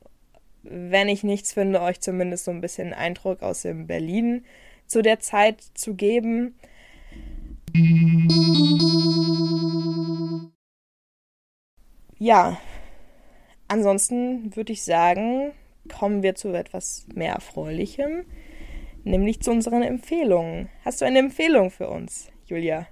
[0.63, 4.45] wenn ich nichts finde, euch zumindest so ein bisschen Eindruck aus dem Berlin
[4.87, 6.55] zu der Zeit zu geben.
[12.17, 12.57] Ja,
[13.67, 15.51] ansonsten würde ich sagen,
[15.89, 18.25] kommen wir zu etwas mehr Erfreulichem,
[19.03, 20.69] nämlich zu unseren Empfehlungen.
[20.83, 22.87] Hast du eine Empfehlung für uns, Julia?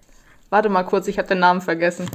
[0.50, 2.10] Warte mal kurz, ich habe den Namen vergessen.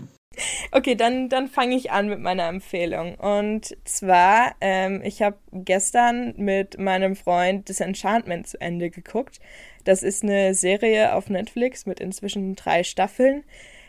[0.70, 3.16] Okay, dann, dann fange ich an mit meiner Empfehlung.
[3.16, 9.40] Und zwar, ähm, ich habe gestern mit meinem Freund Disenchantment zu Ende geguckt.
[9.84, 13.44] Das ist eine Serie auf Netflix mit inzwischen drei Staffeln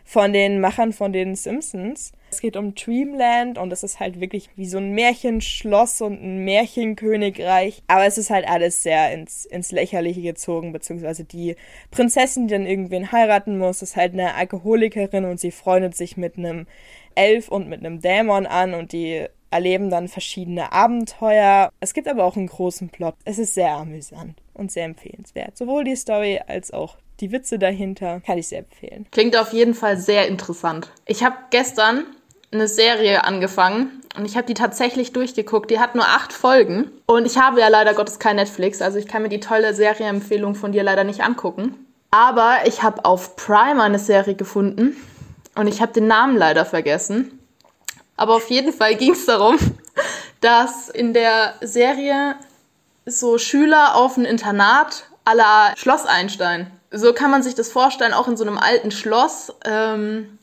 [0.10, 2.14] von den Machern von den Simpsons.
[2.32, 6.43] Es geht um Dreamland und es ist halt wirklich wie so ein Märchenschloss und ein
[6.45, 7.84] Märchenkönigreich.
[7.86, 11.55] Aber es ist halt alles sehr ins, ins Lächerliche gezogen, beziehungsweise die
[11.91, 16.39] Prinzessin, die dann irgendwen heiraten muss, ist halt eine Alkoholikerin und sie freundet sich mit
[16.39, 16.66] einem
[17.14, 21.70] Elf und mit einem Dämon an und die erleben dann verschiedene Abenteuer.
[21.82, 23.14] Es gibt aber auch einen großen Plot.
[23.26, 25.55] Es ist sehr amüsant und sehr empfehlenswert.
[25.55, 28.22] Sowohl die Story als auch die Witze dahinter.
[28.26, 29.07] Kann ich sehr empfehlen.
[29.11, 30.89] Klingt auf jeden Fall sehr interessant.
[31.05, 32.05] Ich habe gestern
[32.51, 35.70] eine Serie angefangen und ich habe die tatsächlich durchgeguckt.
[35.70, 39.07] Die hat nur acht Folgen und ich habe ja leider Gottes kein Netflix, also ich
[39.07, 41.86] kann mir die tolle Serieempfehlung von dir leider nicht angucken.
[42.11, 44.97] Aber ich habe auf Prime eine Serie gefunden
[45.55, 47.39] und ich habe den Namen leider vergessen.
[48.17, 49.57] Aber auf jeden Fall ging es darum,
[50.41, 52.36] dass in der Serie
[53.05, 56.72] so Schüler auf ein Internat à la Schloss Einstein.
[56.92, 59.54] So kann man sich das vorstellen, auch in so einem alten Schloss.
[59.64, 60.40] Ähm,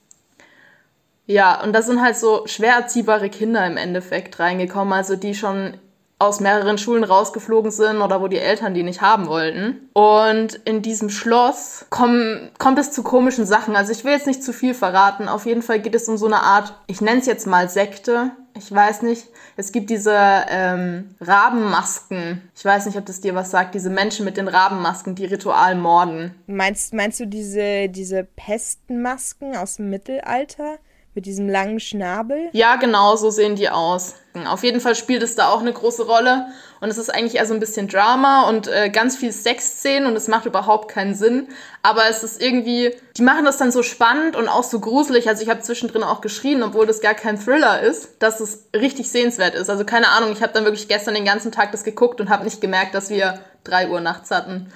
[1.27, 5.75] ja, und da sind halt so schwer erziehbare Kinder im Endeffekt reingekommen, also die schon
[6.19, 9.89] aus mehreren Schulen rausgeflogen sind oder wo die Eltern die nicht haben wollten.
[9.93, 13.77] Und in diesem Schloss kommen, kommt es zu komischen Sachen.
[13.77, 15.29] Also ich will jetzt nicht zu viel verraten.
[15.29, 18.31] Auf jeden Fall geht es um so eine Art, ich nenne es jetzt mal Sekte.
[18.57, 19.29] Ich weiß nicht.
[19.59, 20.17] Es gibt diese
[20.49, 22.41] ähm, Rabenmasken.
[22.57, 23.75] Ich weiß nicht, ob das dir was sagt.
[23.75, 26.35] Diese Menschen mit den Rabenmasken, die ritual morden.
[26.47, 30.79] Meinst, meinst du diese, diese Pestenmasken aus dem Mittelalter?
[31.17, 32.51] Mit diesem langen Schnabel?
[32.53, 34.17] Ja, genau, so sehen die aus.
[34.47, 36.49] Auf jeden Fall spielt es da auch eine große Rolle.
[36.83, 40.15] Und es ist eigentlich eher so ein bisschen Drama und äh, ganz viel Sexszenen und
[40.15, 41.49] es macht überhaupt keinen Sinn.
[41.83, 45.27] Aber es ist irgendwie, die machen das dann so spannend und auch so gruselig.
[45.27, 49.11] Also ich habe zwischendrin auch geschrien, obwohl das gar kein Thriller ist, dass es richtig
[49.11, 49.71] sehenswert ist.
[49.71, 52.45] Also keine Ahnung, ich habe dann wirklich gestern den ganzen Tag das geguckt und habe
[52.45, 54.71] nicht gemerkt, dass wir drei Uhr nachts hatten.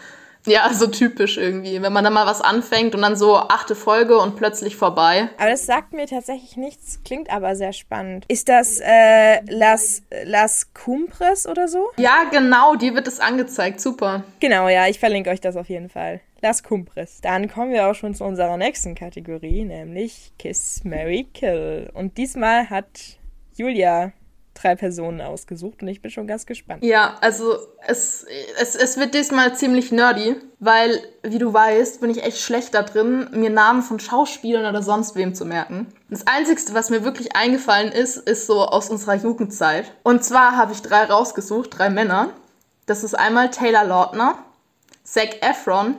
[0.47, 1.83] Ja, so typisch irgendwie.
[1.83, 5.29] Wenn man dann mal was anfängt und dann so achte Folge und plötzlich vorbei.
[5.39, 8.25] Aber das sagt mir tatsächlich nichts, klingt aber sehr spannend.
[8.29, 11.91] Ist das äh, Las, Las Cumbres oder so?
[11.99, 13.81] Ja, genau, die wird es angezeigt.
[13.81, 14.25] Super.
[14.41, 16.21] Genau, ja, ich verlinke euch das auf jeden Fall.
[16.43, 17.21] Las Cumbres.
[17.21, 21.91] Dann kommen wir auch schon zu unserer nächsten Kategorie, nämlich Kiss, Mary, Kill.
[21.93, 23.19] Und diesmal hat
[23.57, 24.13] Julia
[24.61, 26.85] drei Personen ausgesucht und ich bin schon ganz gespannt.
[26.85, 28.27] Ja, also es,
[28.61, 32.83] es, es wird diesmal ziemlich nerdy, weil, wie du weißt, bin ich echt schlecht da
[32.83, 35.87] drin, mir Namen von Schauspielern oder sonst wem zu merken.
[36.09, 39.93] Das Einzige, was mir wirklich eingefallen ist, ist so aus unserer Jugendzeit.
[40.03, 42.31] Und zwar habe ich drei rausgesucht, drei Männer.
[42.87, 44.39] Das ist einmal Taylor Lautner,
[45.05, 45.97] Zac Efron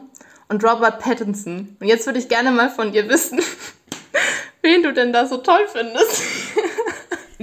[0.50, 1.78] und Robert Pattinson.
[1.80, 3.40] Und jetzt würde ich gerne mal von dir wissen,
[4.62, 6.22] wen du denn da so toll findest.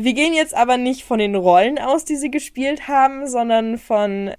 [0.01, 4.33] Wir gehen jetzt aber nicht von den Rollen aus, die sie gespielt haben, sondern von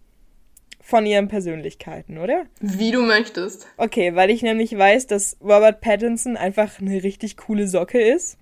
[0.81, 2.45] von ihren Persönlichkeiten, oder?
[2.61, 3.67] Wie du möchtest.
[3.77, 8.39] Okay, weil ich nämlich weiß, dass Robert Pattinson einfach eine richtig coole Socke ist.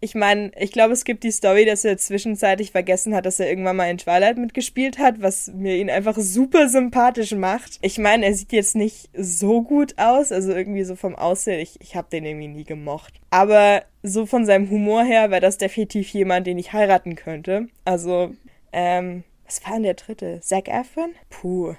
[0.00, 3.48] Ich meine, ich glaube, es gibt die Story, dass er zwischenzeitlich vergessen hat, dass er
[3.48, 7.78] irgendwann mal in Twilight mitgespielt hat, was mir ihn einfach super sympathisch macht.
[7.82, 11.80] Ich meine, er sieht jetzt nicht so gut aus, also irgendwie so vom Aussehen, ich,
[11.80, 13.14] ich habe den irgendwie nie gemocht.
[13.30, 17.66] Aber so von seinem Humor her wäre das definitiv jemand, den ich heiraten könnte.
[17.84, 18.34] Also,
[18.72, 20.40] ähm, was war denn der dritte?
[20.42, 21.14] Zac Efron?
[21.28, 21.74] Puh.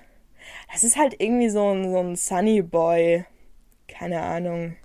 [0.74, 3.24] Das ist halt irgendwie so ein, so ein Sunny Boy.
[3.88, 4.76] Keine Ahnung.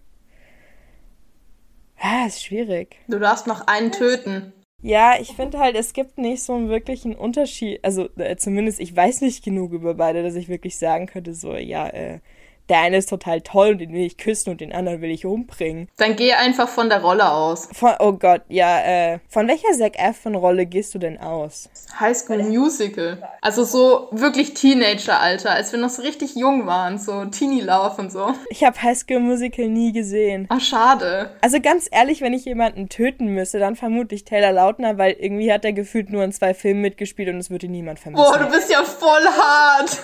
[2.07, 2.97] Ah, ist schwierig.
[3.09, 4.53] Du darfst noch einen töten.
[4.83, 7.83] Ja, ich finde halt, es gibt nicht so einen wirklichen Unterschied.
[7.83, 11.55] Also äh, zumindest, ich weiß nicht genug über beide, dass ich wirklich sagen könnte, so,
[11.57, 12.21] ja, äh,
[12.69, 15.27] der eine ist total toll und den will ich küssen und den anderen will ich
[15.27, 15.89] umbringen.
[15.97, 17.69] Dann geh einfach von der Rolle aus.
[17.73, 21.69] Von, oh Gott, ja, äh, von welcher Zac Efron-Rolle gehst du denn aus?
[22.01, 23.19] High School Musical.
[23.41, 28.33] Also so wirklich Teenager-Alter, als wir noch so richtig jung waren, so Teenie-Love und so.
[28.49, 30.47] Ich habe High School Musical nie gesehen.
[30.49, 31.31] Ach, schade.
[31.41, 35.65] Also ganz ehrlich, wenn ich jemanden töten müsste, dann vermutlich Taylor Lautner, weil irgendwie hat
[35.65, 38.25] er gefühlt nur in zwei Filmen mitgespielt und es würde niemand vermissen.
[38.25, 39.99] Boah, du bist ja voll hart.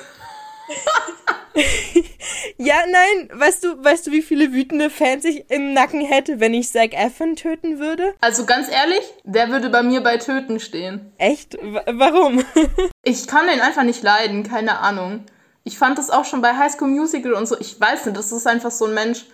[2.59, 6.55] ja, nein, weißt du, weißt du, wie viele wütende Fans ich im Nacken hätte, wenn
[6.55, 8.15] ich Zac Efron töten würde?
[8.21, 11.13] Also ganz ehrlich, der würde bei mir bei Töten stehen.
[11.19, 11.55] Echt?
[11.55, 12.45] W warum?
[13.03, 15.25] ich kann den einfach nicht leiden, keine Ahnung.
[15.65, 17.59] Ich fand das auch schon bei High School Musical und so.
[17.59, 19.27] Ich weiß nicht, das ist einfach so ein Mensch.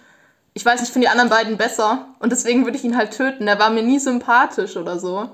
[0.54, 3.46] Ich weiß, ich finde die anderen beiden besser und deswegen würde ich ihn halt töten.
[3.46, 5.28] Der war mir nie sympathisch oder so.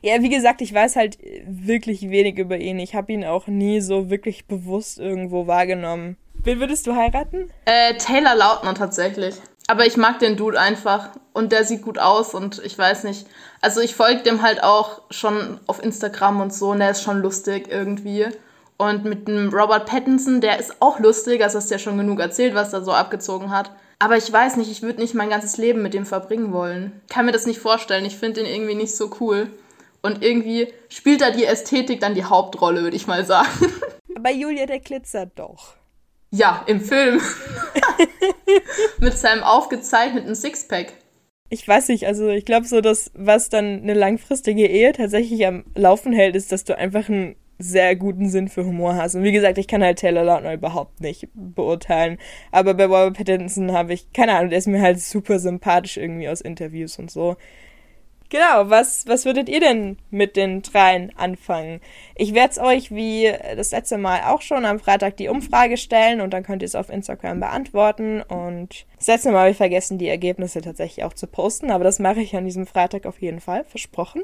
[0.00, 2.78] Ja, wie gesagt, ich weiß halt wirklich wenig über ihn.
[2.78, 6.16] Ich habe ihn auch nie so wirklich bewusst irgendwo wahrgenommen.
[6.44, 7.50] Wen würdest du heiraten?
[7.66, 9.36] Äh, Taylor Lautner tatsächlich.
[9.68, 13.26] Aber ich mag den Dude einfach und der sieht gut aus und ich weiß nicht.
[13.60, 17.22] Also ich folge dem halt auch schon auf Instagram und so und der ist schon
[17.22, 18.26] lustig irgendwie.
[18.76, 22.56] Und mit dem Robert Pattinson, der ist auch lustig, also hast ja schon genug erzählt,
[22.56, 23.70] was er so abgezogen hat.
[24.00, 27.00] Aber ich weiß nicht, ich würde nicht mein ganzes Leben mit dem verbringen wollen.
[27.08, 28.04] Kann mir das nicht vorstellen.
[28.04, 29.48] Ich finde den irgendwie nicht so cool.
[30.02, 33.48] Und irgendwie spielt da die Ästhetik dann die Hauptrolle, würde ich mal sagen.
[34.16, 35.76] Aber Julia, der glitzert doch.
[36.34, 37.20] Ja, im Film.
[38.98, 40.94] Mit seinem aufgezeichneten Sixpack.
[41.50, 45.64] Ich weiß nicht, also ich glaube so, dass was dann eine langfristige Ehe tatsächlich am
[45.74, 49.14] Laufen hält, ist, dass du einfach ein sehr guten Sinn für Humor hast.
[49.14, 52.16] Und wie gesagt, ich kann halt Taylor Lautner überhaupt nicht beurteilen.
[52.50, 56.30] Aber bei Robert Pattinson habe ich, keine Ahnung, der ist mir halt super sympathisch irgendwie
[56.30, 57.36] aus Interviews und so.
[58.32, 61.82] Genau, was, was würdet ihr denn mit den dreien anfangen?
[62.14, 66.22] Ich werde es euch wie das letzte Mal auch schon am Freitag die Umfrage stellen
[66.22, 68.22] und dann könnt ihr es auf Instagram beantworten.
[68.22, 71.98] Und das letzte Mal habe ich vergessen, die Ergebnisse tatsächlich auch zu posten, aber das
[71.98, 74.22] mache ich an diesem Freitag auf jeden Fall, versprochen.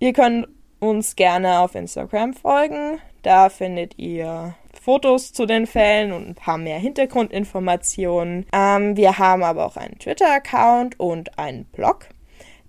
[0.00, 0.48] Ihr könnt
[0.80, 2.98] uns gerne auf Instagram folgen.
[3.22, 8.46] Da findet ihr Fotos zu den Fällen und ein paar mehr Hintergrundinformationen.
[8.52, 12.08] Ähm, wir haben aber auch einen Twitter-Account und einen Blog.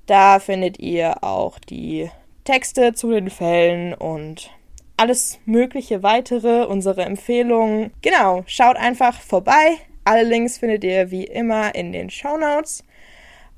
[0.05, 2.10] Da findet ihr auch die
[2.43, 4.49] Texte zu den Fällen und
[4.97, 7.91] alles mögliche weitere, unsere Empfehlungen.
[8.01, 9.78] Genau, schaut einfach vorbei.
[10.03, 12.84] Alle Links findet ihr wie immer in den Show Notes.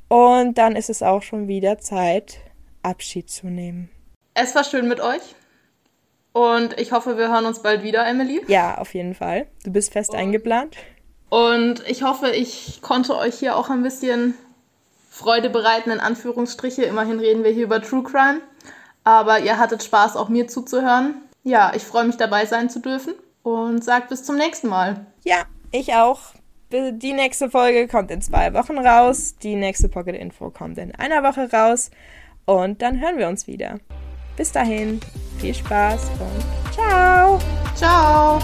[0.07, 2.39] Und dann ist es auch schon wieder Zeit,
[2.83, 3.89] Abschied zu nehmen.
[4.33, 5.21] Es war schön mit euch.
[6.33, 8.41] Und ich hoffe, wir hören uns bald wieder, Emily.
[8.47, 9.47] Ja, auf jeden Fall.
[9.63, 10.77] Du bist fest und, eingeplant.
[11.29, 14.35] Und ich hoffe, ich konnte euch hier auch ein bisschen
[15.09, 16.83] Freude bereiten, in Anführungsstriche.
[16.83, 18.41] Immerhin reden wir hier über True Crime.
[19.03, 21.15] Aber ihr hattet Spaß, auch mir zuzuhören.
[21.43, 23.13] Ja, ich freue mich dabei sein zu dürfen
[23.43, 25.05] und sage bis zum nächsten Mal.
[25.23, 26.19] Ja, ich auch.
[26.71, 29.35] Die nächste Folge kommt in zwei Wochen raus.
[29.43, 31.91] Die nächste Pocket Info kommt in einer Woche raus.
[32.45, 33.79] Und dann hören wir uns wieder.
[34.37, 35.01] Bis dahin,
[35.41, 37.39] viel Spaß und ciao.
[37.75, 38.39] Ciao.